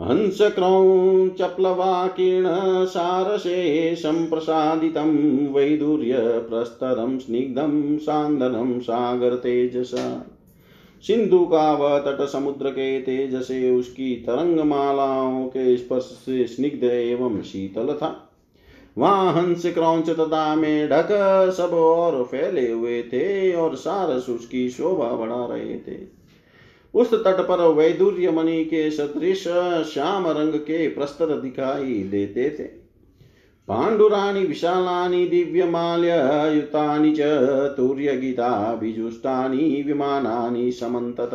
हंस 0.00 0.38
क्रौञ्चप्लवाकीर्ण 0.42 2.46
सारसे 2.84 3.96
सम्प्रसादितं 3.96 5.52
वैदुर्य 5.52 6.14
प्रस्तरं 6.18 7.18
स्निग्धं 7.18 7.98
सान्दनं 7.98 8.78
सागरतेजसा 8.78 10.35
सिंधु 11.02 11.44
का 11.46 11.72
वह 11.72 11.98
तट 11.98 12.24
समुद्र 12.26 12.70
के 12.70 13.00
तेज 13.00 13.34
से 13.42 13.70
उसकी 13.70 14.14
तरंग 14.14 14.60
मालाओं 14.60 15.46
के 15.46 15.76
स्पर्श 15.76 16.02
से 16.02 16.46
स्निग्ध 16.46 16.84
एवं 16.84 17.42
शीतल 17.42 17.94
था। 17.94 18.30
वहाँ 18.98 19.32
हंस 19.32 19.66
क्रौच 19.66 20.10
तथा 20.10 20.54
मेढक 20.54 21.08
सब 21.56 21.74
और 21.74 22.24
फैले 22.24 22.70
हुए 22.72 23.02
थे 23.02 23.52
और 23.52 23.76
सारस 23.76 24.28
उसकी 24.28 24.68
शोभा 24.70 25.12
बढ़ा 25.12 25.46
रहे 25.46 25.78
थे। 25.78 25.98
उस 26.94 27.14
तट 27.14 27.40
पर 27.40 27.60
वैदुर्य 27.68 28.30
मणि 28.30 28.64
के 28.64 28.90
सदृश 28.90 29.44
श्याम 29.92 30.26
रंग 30.28 30.54
के 30.54 30.88
प्रस्तर 30.88 31.40
दिखाई 31.40 31.94
देते 32.02 32.50
थे। 32.50 32.85
पाण्डुराणि, 33.68 34.44
विशालानि, 34.44 35.26
दिव्यमाल्ययुतानि 35.26 37.12
च, 37.12 37.20
तुर्यगीताभिजुष्टानि, 37.76 39.84
विमानानि 39.86 40.72
समन्तत। 40.72 41.30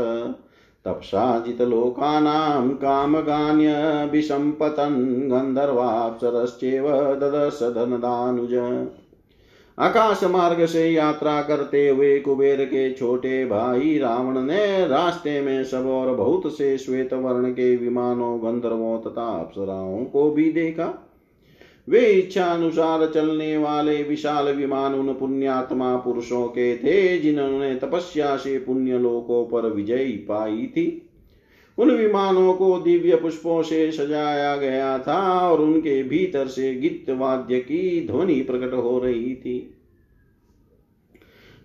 तप्साजितलोकानां 0.85 2.69
कामगान्यभिसम्पतन् 2.69 5.29
गन्धर्वाप्सरश्चेव 5.29 6.91
ददश 6.91 7.63
धनदानुज। 7.63 8.87
आकाश 9.79 10.23
मार्ग 10.23 10.65
से 10.65 10.89
यात्रा 10.89 11.41
करते 11.41 11.89
हुए 11.89 12.19
कुबेर 12.19 12.65
के 12.65 12.93
छोटे 12.93 13.45
भाई 13.45 13.97
रावण 13.97 14.41
ने 14.41 14.87
रास्ते 14.87 15.41
में 15.41 15.63
सब 15.63 15.87
और 15.87 16.15
बहुत 16.15 16.57
से 16.57 16.77
श्वेत 16.77 17.13
वर्ण 17.13 17.51
के 17.51 17.75
विमानों 17.75 18.39
गंधर्वों 18.39 18.99
तथा 18.99 19.39
अप्सराओं 19.39 20.05
को 20.05 20.31
भी 20.31 20.51
देखा। 20.51 21.07
वे 21.91 21.99
इच्छा 21.99 22.45
अनुसार 22.45 23.11
चलने 23.13 23.57
वाले 23.57 24.03
विशाल 24.03 24.53
विमान 24.53 24.93
उन 24.93 25.13
पुण्यात्मा 25.13 25.97
पुरुषों 25.97 26.47
के 26.47 26.77
थे, 26.77 27.17
जिन्होंने 27.17 27.75
तपस्या 27.75 28.37
से 28.37 28.57
पुण्य 28.57 28.99
लोकों 28.99 29.45
पर 29.45 29.69
विजय 29.69 30.05
पाई 30.05 30.65
थी। 30.67 31.07
उन 31.77 31.91
विमानों 31.91 32.53
को 32.53 32.77
दिव्य 32.77 33.15
पुष्पों 33.15 33.63
से 33.63 33.91
सजाया 33.91 34.55
गया 34.57 34.99
था 34.99 35.49
और 35.49 35.61
उनके 35.61 36.03
भीतर 36.03 36.47
से 36.47 36.75
गीत 36.75 37.09
वाद्य 37.09 37.59
की 37.59 38.07
ध्वनि 38.07 38.41
प्रकट 38.41 38.73
हो 38.73 38.99
रही 38.99 39.35
थी। 39.35 39.75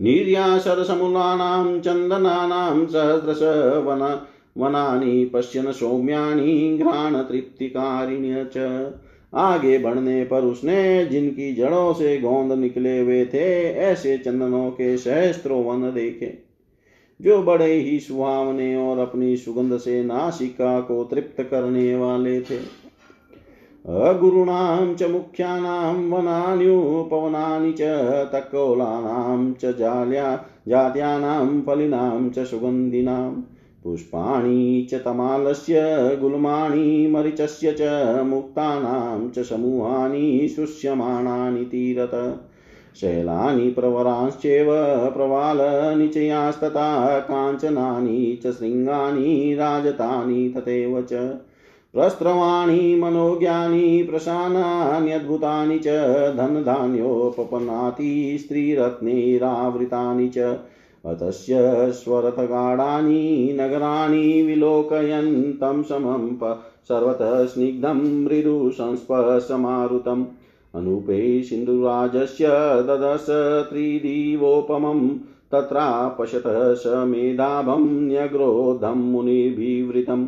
निर्यासरसमूलानां 0.02 1.80
चन्दनानां 1.80 2.86
सहस्रश 2.86 3.42
वन 3.86 4.20
वनानि, 4.58 5.24
पश्यन् 5.24 5.72
सौम्यानि 5.72 6.78
घ्राणतृप्तिकारिण्य 6.82 8.46
च। 8.56 8.56
आगे 9.34 9.78
बढ़ने 9.78 10.24
पर 10.24 10.42
उसने 10.42 11.04
जिनकी 11.06 11.52
जड़ों 11.52 11.92
से 11.92 12.18
गोंद 12.20 12.52
निकले 12.52 13.00
हुए 13.00 13.24
थे, 13.26 13.72
ऐसे 13.72 14.18
चंदनों 14.18 14.70
के 14.70 14.96
सहस्त्रों 14.96 15.64
वन 15.64 15.90
देखे, 15.94 16.38
जो 17.20 17.42
बड़े 17.42 17.72
ही 17.72 18.00
सुहावने 18.00 18.76
और 18.76 18.98
अपनी 18.98 19.36
सुगंध 19.36 19.76
से 19.76 20.04
नासिका 20.04 20.80
को 20.80 21.04
तृप्त 21.04 21.42
करने 21.42 21.96
वाले 21.96 22.40
थे। 22.40 22.86
अगुरुणां 23.86 24.94
च 24.94 25.02
मुख्यानां 25.02 25.94
वनान्युपवनानि 26.10 27.72
च 27.72 27.82
तक्कोलानां 28.32 29.52
च, 29.52 29.76
जाल्या 29.76 30.46
जात्यानां 30.68 31.60
फलिनां 31.62 32.30
च 32.30 32.38
पुष्पाणि 33.87 34.87
च 34.90 34.94
तमालस्य, 34.94 35.75
गुल्माणि 36.20 37.07
मरिचस्य 37.07 37.72
च, 37.72 37.79
मुक्तानां 38.25 39.31
च 39.31 39.38
समूहानि 39.38 40.53
शुष्यमाणानि 40.57 41.64
तीरत। 41.64 42.40
शैलानि 43.01 43.70
प्रवरांश्चैव 43.70 44.66
प्रवालनिचयास्तथा 45.11 47.20
काञ्चनानि 47.20 48.38
च 48.44 48.53
शृङ्गानि, 48.53 49.55
राजतानि 49.55 50.49
तथैव 50.49 51.03
च। 51.03 51.37
प्रस्त्रवाणि, 51.94 52.94
मनोज्ञानि 52.94 54.07
प्रशानान्यद्भुतानि 54.11 55.79
च, 55.79 55.87
धनधान्योपपन्नाति, 56.37 58.37
स्त्रीरत्नैरावृतानि 58.40 60.29
च। 60.29 60.59
अतस्य 61.07 61.59
स्वरथगाढानि 61.92 63.57
नगराणि 63.61 64.42
विलोकयन् 64.42 65.53
तं 65.53 65.83
समं 65.83 66.53
सर्वतः 66.88 67.45
स्निग्धं 67.45 68.25
मृदुसंस्पर्शमारुतम्। 68.25 70.27
अनूपे 70.75 71.42
सिन्धुराजस्य 71.42 72.47
ददश 72.83 73.27
त्रिदिवोपमं 73.71 75.19
तत्रापशतः 75.53 76.75
स 76.75 76.83
मेधाभं 76.87 78.09
न्यग्रोधं 78.09 78.92
मुनिभिवृतम्। 78.92 80.27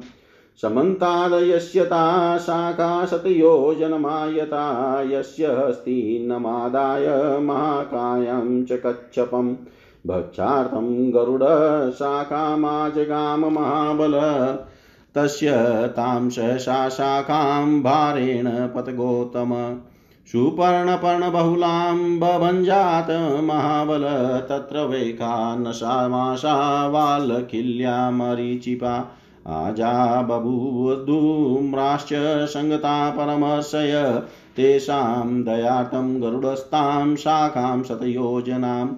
समन्तादयस्यता 0.62 2.38
शाखाशतयोजनमायता 2.38 5.02
यस्य 5.02 5.46
हस्तिनमादाय 5.46 7.38
महाकायं 7.38 8.64
च 8.64 8.72
कच्छपम्। 8.72 9.56
भक्षार्थं 10.06 11.14
गरुडशाखामाजगाम 11.14 13.40
महाबल 13.40 14.12
तस्य 15.14 15.50
तां 15.96 16.30
शाखां 16.30 17.82
भारेण 17.82 18.48
पतगोतम 18.48 19.80
सुपर्णपर्णबहुलां 20.26 22.18
बभञ्जात 22.18 23.40
महाबल। 23.44 24.02
तत्र 24.48 24.86
वैखानसामाशा 24.86 26.86
वाल्खिल्या 26.86 28.10
मरीचिपा। 28.10 29.14
आजा 29.46 30.22
बभूवधूम्राश्च 30.22 32.46
सङ्गता 32.46 33.10
परमर्शय 33.10 34.22
तेषां 34.56 35.44
दयार्थं 35.44 36.22
गरुडस्तां 36.22 37.16
शाखां 37.16 37.82
शतयोजनाम् 37.82 38.90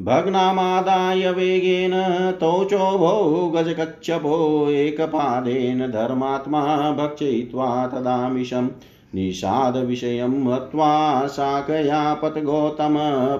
भग्नामादाय 0.00 1.30
वेगेन 1.32 1.92
तौचोभो 2.40 3.48
गजकच्छपो 3.48 4.68
एकपादेन 4.70 5.90
धर्मात्मा 5.90 6.92
भक्षयित्वा 6.92 7.86
तदामिषम् 7.86 8.70
निषादविषयं 9.14 10.52
हत्वा 10.52 11.26
शाकया 11.26 12.14
पतगौतम 12.14 12.94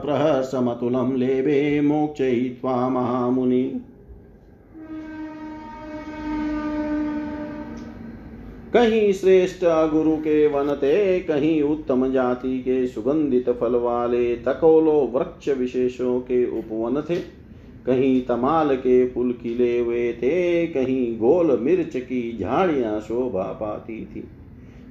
प्रहर्षमतुलं 0.04 1.16
लेभे 1.16 1.80
मोक्षयित्वा 1.80 2.88
महामुनि। 2.88 3.80
कहीं 8.74 9.12
श्रेष्ठ 9.12 9.64
गुरु 9.64 10.16
के 10.16 10.46
वन 10.46 10.72
थे 10.74 11.20
कहीं 11.20 11.60
उत्तम 11.62 12.12
जाति 12.12 12.58
के 12.58 12.86
सुगंधित 12.86 13.48
फल 13.50 13.76
वाले 13.76 14.34
तकोलो 14.36 14.92
वृक्ष 15.14 15.48
विशेषों 15.48 16.20
के 16.20 16.44
उपवन 16.58 17.00
थे। 17.00 17.16
कहीं 17.86 18.20
तमाल 18.22 18.74
के 18.76 19.06
फूल 19.08 19.32
खिले 19.32 19.78
हुए 19.78 20.12
थे, 20.12 20.66
कहीं 20.66 21.18
गोल 21.18 21.58
मिर्च 21.60 21.96
की 21.96 22.38
झाड़ियाँ 22.40 23.00
शोभा 23.00 23.42
पाती 23.42 24.04
थी। 24.04 24.24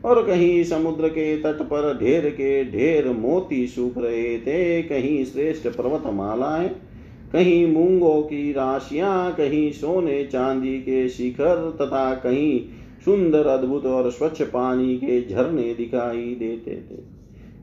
और 0.06 0.24
कहीं 0.28 0.64
समुद्र 0.64 1.08
के 1.08 1.36
तट 1.38 1.62
पर 1.62 1.98
ढेर 2.00 2.30
के 2.30 2.64
ढेर 2.72 3.12
मोती 3.12 3.66
सूख 3.68 3.98
रहे 3.98 4.38
थे, 4.40 4.82
कहीं 4.82 5.24
श्रेष्ठ 5.26 5.68
पर्वत 5.68 6.04
मालाएँ 6.08 6.70
कहीं 7.34 7.66
मूंगों 7.68 8.22
की 8.22 8.52
राशियाँ, 8.52 9.32
कहीं 9.32 9.72
सोने 9.72 10.24
चांदी 10.24 10.78
के 10.78 11.08
शिखर 11.10 11.78
तथा 11.82 12.14
कहीं 12.16 12.60
सुंदर, 13.08 13.48
अद्भुत 13.48 13.86
और 13.86 14.12
स्वच्छ 14.12 14.42
पानी 14.42 14.96
के 14.96 15.30
झरने 15.30 15.74
दिखाई 15.74 16.36
देते 16.40 16.72
थे। 16.72 17.18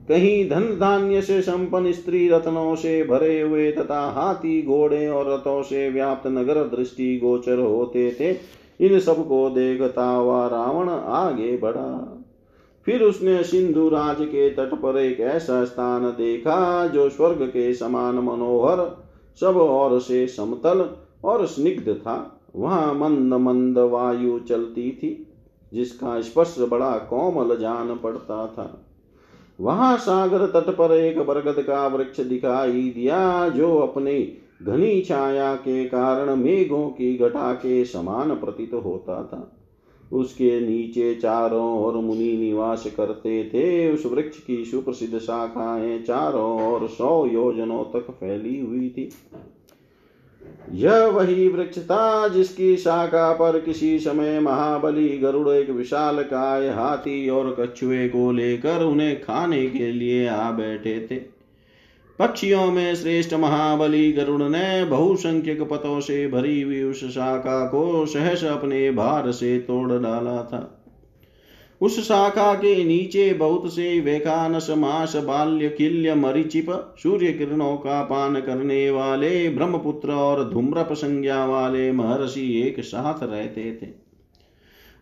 कहीं 0.09 0.49
धन 0.51 0.65
धान्य 0.81 1.23
से 1.23 1.43
संपन्न 1.43 1.93
स्त्री 1.93 2.29
रत्नों 2.29 2.75
से 2.75 3.05
भरे 3.05 3.41
हुए 3.41 3.73
तथा 3.73 4.01
हाथी 4.11 4.63
घोड़े 4.63 5.09
और 5.09 5.33
रथों 5.33 5.63
से 5.63 5.91
व्याप्त 5.91 6.27
नगर 6.27 6.55
दृष्टि 6.55 7.19
गोचर 7.19 7.59
होते 7.59 8.17
थे, 8.21 8.31
इन 8.81 8.99
सबको 8.99 9.51
देखता 9.51 10.05
हुआ 10.05 10.47
रावण 10.47 10.89
आगे 10.89 11.57
बढ़ा। 11.57 12.21
फिर 12.87 13.03
उसने 13.03 13.43
सिंधु 13.43 13.89
राज 13.89 14.17
के 14.21 14.51
तट 14.51 14.75
पर 14.75 14.99
एक 14.99 15.21
ऐसा 15.21 15.65
स्थान 15.65 16.03
देखा 16.03 16.87
जो 16.87 17.09
स्वर्ग 17.09 17.43
के 17.43 17.75
समान 17.75 18.15
मनोहर, 18.15 19.05
सब 19.41 19.57
और 19.57 20.01
से 20.01 20.27
समतल 20.27 20.91
और 21.25 21.47
स्निग्ध 21.47 21.93
था। 21.93 22.41
वहाँ 22.57 22.95
मंद 22.95 23.35
मंद 23.35 23.79
वायु 23.79 24.39
चलती 24.39 24.91
थी। 24.91 25.27
जिसका 25.75 26.21
स्पर्श 26.21 26.57
बड़ा 26.59 26.91
कोमल 26.91 27.57
जान 27.57 27.97
पड़ता 27.97 28.47
था। 28.47 28.87
वहाँ 29.61 29.97
सागर 29.97 30.47
तट 30.47 30.77
पर 30.77 30.93
एक 30.93 31.19
बरगद 31.19 31.63
का 31.63 31.87
वृक्ष 31.87 32.21
दिखाई 32.21 32.93
दिया, 32.97 33.49
जो 33.49 33.79
अपने 33.79 34.37
घनी 34.63 35.01
छाया 35.01 35.55
के 35.55 35.85
कारण 35.85 36.37
मेघों 36.37 36.89
की 36.89 37.17
घटा 37.19 37.53
के 37.53 37.85
समान 37.85 38.31
प्रतीत 38.35 38.75
होता 38.75 39.23
था। 39.23 39.61
उसके 40.13 40.61
नीचे 40.61 41.15
चारों 41.15 41.85
ओर 41.85 41.95
मुनि 41.95 42.37
निवास 42.37 42.87
करते 42.97 43.45
थे। 43.45 43.93
उस 43.93 44.07
वृक्ष 44.07 44.39
की 44.39 44.65
सुप्रसिद्ध 44.65 45.19
शाखाएँ 45.19 46.03
चारों 46.03 46.73
ओर 46.73 46.89
सौ 46.89 47.27
योजनों 47.27 47.85
तक 47.85 48.11
फैली 48.11 48.61
हुई 48.61 48.89
थी। 48.91 49.11
यह 50.73 51.07
वही 51.07 51.49
वृक्ष 51.49 51.79
था 51.79 52.29
जिसकी 52.29 52.77
शाखा 52.77 53.33
पर 53.33 53.61
किसी 53.61 53.99
समय 53.99 54.41
महाबली 54.41 55.19
गरुड़ 55.19 55.49
एक 55.49 55.71
विशाल 55.71 56.23
काय 56.23 56.69
हाथी 56.69 57.29
और 57.29 57.57
कछुए 57.61 58.09
को 58.09 58.33
लेकर 58.33 58.83
उन्हें 58.83 59.21
खाने 59.21 59.67
के 59.67 59.93
लिए 59.93 60.29
आ 60.29 60.51
बैठे 60.51 61.09
थे। 61.11 61.17
पक्षियों 62.19 62.67
में 62.67 62.95
श्रेष्ठ 62.95 63.35
महाबली 63.35 64.13
गरुड़ 64.13 64.43
ने 64.43 64.85
बहुसंख्यक 64.85 65.63
पतों 65.63 66.01
से 66.01 66.27
भरी 66.29 66.63
हुई 66.63 66.83
उस 66.83 67.05
शाखा 67.05 67.67
को 67.67 68.07
सहस 68.07 68.45
अपने 68.45 68.91
भार 68.91 69.31
से 69.33 69.59
तोड़ 69.59 69.93
डाला 69.93 70.43
था। 70.43 70.84
उस 71.81 72.09
शाखा 72.09 72.55
के 72.55 72.85
नीचे 72.85 73.35
बहुत 73.35 73.75
से 73.75 74.01
वेखानस 74.01 74.67
मास, 74.71 75.17
बाल्य, 75.17 75.69
किल्य, 75.69 76.15
मरिचिप, 76.15 76.95
सूर्य 77.03 77.33
किरणों 77.33 77.77
का 77.77 78.03
पान 78.03 78.41
करने 78.41 78.91
वाले 78.91 79.49
ब्रह्मपुत्र 79.49 80.13
और 80.13 80.51
धूम्रप 80.51 80.89
संज्ञा 80.93 81.45
वाले 81.45 81.93
महर्षि 81.93 82.63
एक 82.63 82.81
साथ 82.81 83.23
रहते 83.23 83.79
थे। 83.83 84.05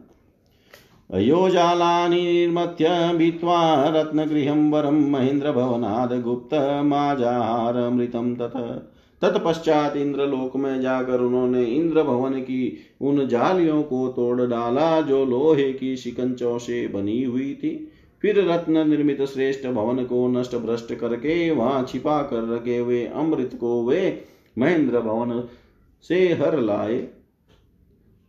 अयोजालानि 1.10 2.16
निर्मथ्य 2.16 3.14
भित्त्वा 3.18 3.88
रत्नगृहं 3.88 4.70
वरं 4.70 5.10
महेन्द्रभवनाद् 5.10 6.22
गुप्तमाजाहारमृतं 6.22 8.34
तत्। 8.34 8.91
तत्पश्चात 9.22 9.96
इंद्रलोक 9.96 10.56
में 10.56 10.80
जाकर 10.80 11.20
उन्होंने 11.20 11.64
इंद्र 11.64 12.02
भवन 12.02 12.32
की 12.32 12.78
उन 13.00 13.26
जालियों 13.28 13.82
को 13.82 14.08
तोड़ 14.08 14.40
डाला, 14.40 15.00
जो 15.00 15.24
लोहे 15.24 15.72
की 15.72 15.96
शिकंचों 15.96 16.58
से 16.58 16.86
बनी 16.88 17.22
हुई 17.24 17.54
थी। 17.54 17.88
फिर 18.22 18.50
रत्न 18.50 18.88
निर्मित 18.88 19.22
श्रेष्ठ 19.22 19.66
भवन 19.66 20.04
को 20.04 20.28
नष्ट 20.28 20.56
भ्रष्ट 20.56 20.94
करके 20.94 21.50
वहाँ 21.50 21.84
छिपा 21.84 22.22
कर 22.22 22.48
रखे 22.48 22.76
हुए 22.76 23.04
अमृत 23.04 23.56
को 23.60 23.84
वे 23.86 24.22
महेंद्र 24.58 25.00
भवन 25.00 25.48
से 26.08 26.32
हर 26.32 26.60
लाए। 26.60 26.98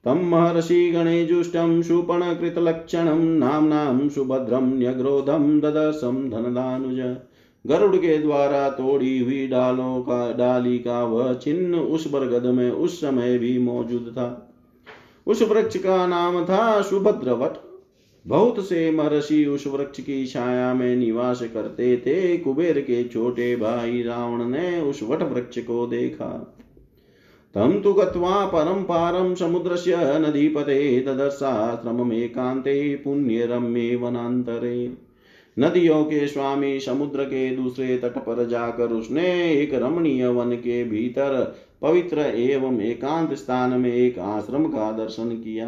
तम 0.03 0.17
महर्षि 0.25 0.91
गणेजुष्टं 0.91 1.81
शूपणकृतलक्षणं 1.81 3.19
नाम्नां 3.19 4.09
सुभद्रं 4.09 4.79
न्यग्रोधं 4.79 5.59
ददर्शं 5.59 6.29
धनदानुज। 6.29 6.99
गरुड़ 7.67 7.95
के 7.95 8.17
द्वारा 8.17 8.69
तोड़ी 8.69 9.19
हुई 9.19 9.47
डालों 9.47 10.01
का, 10.01 10.33
डाली 10.33 10.79
का 10.79 11.03
वह 11.03 11.33
चिन्ह 11.33 11.77
उस 11.77 12.11
बरगद 12.11 12.45
में 12.45 12.71
उस 12.71 13.01
समय 13.01 13.37
भी 13.37 13.59
मौजूद 13.59 14.11
था। 14.11 14.55
उस 15.27 15.41
वृक्ष 15.41 15.77
का 15.77 16.07
नाम 16.07 16.45
था 16.45 16.81
सुभद्रवट। 16.81 17.53
बहुत 18.27 18.69
से 18.69 18.91
महर्षि 18.91 19.45
उस 19.45 19.67
वृक्ष 19.67 19.99
की 19.99 20.27
छाया 20.27 20.73
में 20.73 20.95
निवास 20.95 21.41
करते 21.41 21.97
थे। 21.97 22.37
कुबेर 22.37 22.79
के 22.79 23.03
छोटे 23.03 23.55
भाई 23.55 24.03
रावण 24.03 24.45
ने 24.45 24.81
उस 24.81 25.03
वट 25.03 25.21
वृक्ष 25.21 25.59
को 25.59 25.87
देखा। 25.87 26.57
तम 27.53 27.81
तु 27.83 27.93
गत्वा 27.93 28.45
परम 28.45 28.83
पारम 28.83 29.35
समुद्रस्य 29.35 29.95
नदीपते 29.97 30.99
तदर्शाश्रममेकान्ते 30.99 32.95
पुण्यरम्ये 32.95 33.95
वनान्तरे। 33.95 34.93
नदियों 35.57 36.03
के 36.03 36.27
स्वामी 36.27 36.79
समुद्र 36.79 37.23
के 37.23 37.49
दूसरे 37.55 37.97
तट 37.97 38.17
पर 38.17 38.47
जाकर 38.47 38.91
उसने 38.91 39.53
एक 39.53 39.73
रमणीय 39.73 40.27
वन 40.27 40.55
के 40.55 40.83
भीतर 40.83 41.55
पवित्र 41.81 42.19
एवं 42.19 42.79
एकांत 42.81 43.33
स्थान 43.33 43.73
में 43.73 43.91
एक 43.93 44.19
आश्रम 44.19 44.65
का 44.65 44.91
दर्शन 44.91 45.29
किया। 45.29 45.65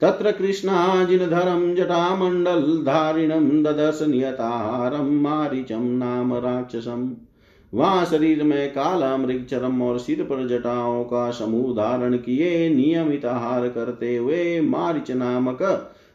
तत्र 0.00 0.32
कृष्णाजिनधरं 0.32 1.74
जटामण्डलधारिणं 1.74 3.62
ददर्श 3.62 4.02
नियताहारं 4.02 5.10
मारीचम 5.20 5.82
नाम 5.82 6.34
राक्षसम 6.34 7.10
वहाँ 7.72 8.04
शरीर 8.04 8.42
में 8.42 8.72
काला 8.72 9.16
मृग 9.16 9.44
चरम 9.44 9.82
और 9.82 9.98
सिर 9.98 10.22
पर 10.22 10.46
जटाओं 10.48 11.04
का 11.04 11.30
समूह 11.30 11.74
धारण 11.74 12.16
किए, 12.16 12.68
नियमित 12.68 13.24
आहार 13.24 13.68
करते 13.68 14.16
हुए 14.16 14.60
मारिच 14.60 15.10
नामक 15.10 15.62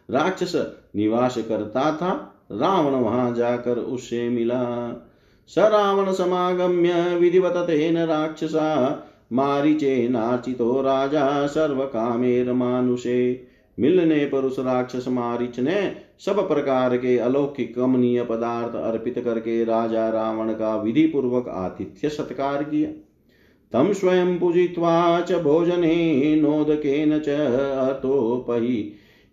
राक्षस 0.10 0.56
निवास 0.96 1.38
करता 1.38 1.92
था, 1.96 2.36
रावण 2.52 2.92
वहाँ 2.92 3.36
जाकर 3.36 3.78
उससे 3.78 4.30
मिला। 4.30 4.94
स 5.48 5.56
रावण 5.58 6.14
समागम्य 6.14 7.16
विधिवत 7.16 7.54
तेन 7.56 7.98
राक्षसा, 7.98 9.04
मारिचे 9.34 10.08
नार्चितो 10.10 10.82
राजा 10.82 11.48
सर्व 11.48 11.84
कामेर 11.84 12.54
मानुषे। 12.54 13.46
मिलने 13.80 14.26
पर 14.26 14.38
उस 14.38 14.60
राक्षस 14.60 15.06
मारिच 15.08 15.60
ने 15.60 15.96
सब 16.26 16.48
प्रकार 16.48 16.98
के 16.98 17.18
अलौकिक 17.18 17.76
कमनीय 17.76 18.24
पदार्थ 18.24 18.76
अर्पित 18.76 19.20
करके 19.20 19.64
राजा 19.64 20.10
रावण 20.10 20.54
का 20.54 20.76
विधि 20.76 21.08
पूर्वक 21.08 21.50
आतिथ्य 21.50 22.10
सत्कार 22.10 22.64
किया। 22.64 22.90
तम 23.72 23.94
स्वयं 23.94 24.40
पूजित्वा 24.40 25.22
च 25.22 25.32
भोजने 25.32 26.36
नोदकेन 26.42 27.20
च 27.20 27.30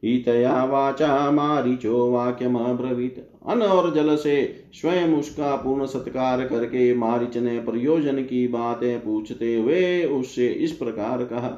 ईतया 0.06 0.64
वाचा 0.64 1.30
मारीचो 1.30 2.10
वाक्यमब्रवीत। 2.10 3.24
अन्न 3.46 3.62
और 3.62 3.92
जल 3.94 4.14
से 4.16 4.36
स्वयं 4.74 5.14
उसका 5.14 5.54
पूर्ण 5.56 5.86
सत्कार 5.86 6.44
करके 6.44 6.92
मारिच 6.94 7.36
ने 7.36 7.58
प्रयोजन 7.60 8.22
की 8.22 8.46
बातें 8.48 8.98
पूछते 9.00 9.54
हुए 9.54 10.04
उससे 10.04 10.48
इस 10.48 10.72
प्रकार 10.72 11.24
कहा, 11.24 11.48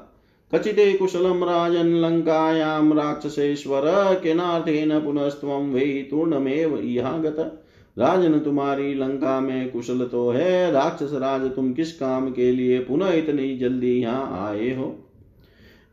कचिते 0.53 0.93
कुशलम 0.93 1.45
राजन 1.45 1.89
लंकायाम 1.97 2.93
राक्षसेश्वर 2.93 3.83
केनार्थेन 4.23 4.99
पुनस्त्वं 5.01 5.73
वै 5.73 5.87
तूर्णमेव 6.11 6.77
इहा 6.79 7.17
गत 7.19 7.65
राजन 7.97 8.39
तुम्हारी 8.39 8.95
लंका 8.95 9.39
में 9.41 9.71
कुशल 9.71 10.05
तो 10.05 10.29
है, 10.31 10.71
राक्षस 10.73 11.13
राज 11.13 11.51
तुम 11.55 11.73
किस 11.73 11.93
काम 11.93 12.31
के 12.31 12.51
लिए 12.53 12.79
पुनः 12.81 13.13
इतनी 13.13 13.57
जल्दी 13.57 13.93
यहाँ 14.01 14.49
आए 14.49 14.75
हो? 14.75 14.85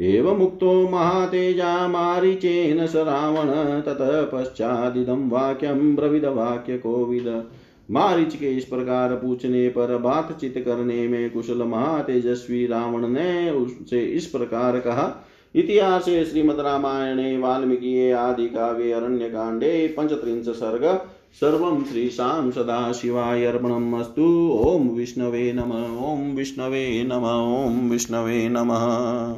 एवमुक्तो 0.01 0.89
महातेजा 0.89 1.87
मारीचेन 1.87 2.87
स 2.87 2.95
रावण, 2.95 3.81
ततः 3.81 4.21
पश्चादिदं 4.23 5.29
वाक्यं 5.29 5.95
ब्रविद 5.95 6.25
वाक्य 6.25 6.77
कोविद। 6.77 7.43
मारिच 7.91 8.35
के 8.35 8.47
इस 8.47 8.65
प्रकार 8.65 9.15
पूछने 9.15 9.69
पर 9.69 9.97
बातचीत 9.97 10.53
करने 10.57 11.07
में 11.07 11.29
कुशल 11.29 11.63
महातेजस्वी 11.63 12.65
रावण 12.67 13.07
ने 13.07 13.49
उससे 13.49 14.01
इस 14.01 14.25
प्रकार 14.25 14.79
कहा, 14.79 15.25
इतिहास 15.55 16.05
श्रीमद 16.05 16.59
रामायणे, 16.59 17.37
वाल्मीकि 17.37 18.11
आदि 18.11 18.47
काव्ये 18.47 18.91
अरण्य 18.91 19.29
कांडे 19.29 19.87
पंचत्रिंश 19.87 20.45
सर्ग, 20.45 20.99
सर्वं 21.33 21.83
श्रीशां 21.83 22.51
सदाशिवाय 22.51 23.45
अर्पणम् 23.45 23.99
अस्तु। 23.99 24.49
ॐ 24.65 24.89
विष्णवे 24.89 25.53
नम 25.53 25.71
ॐ 26.05 26.35
विष्णवे 26.35 27.03
नम 27.03 27.25
ॐ 27.65 27.89
विष्णवे 27.89 28.49
नमः। 28.49 29.33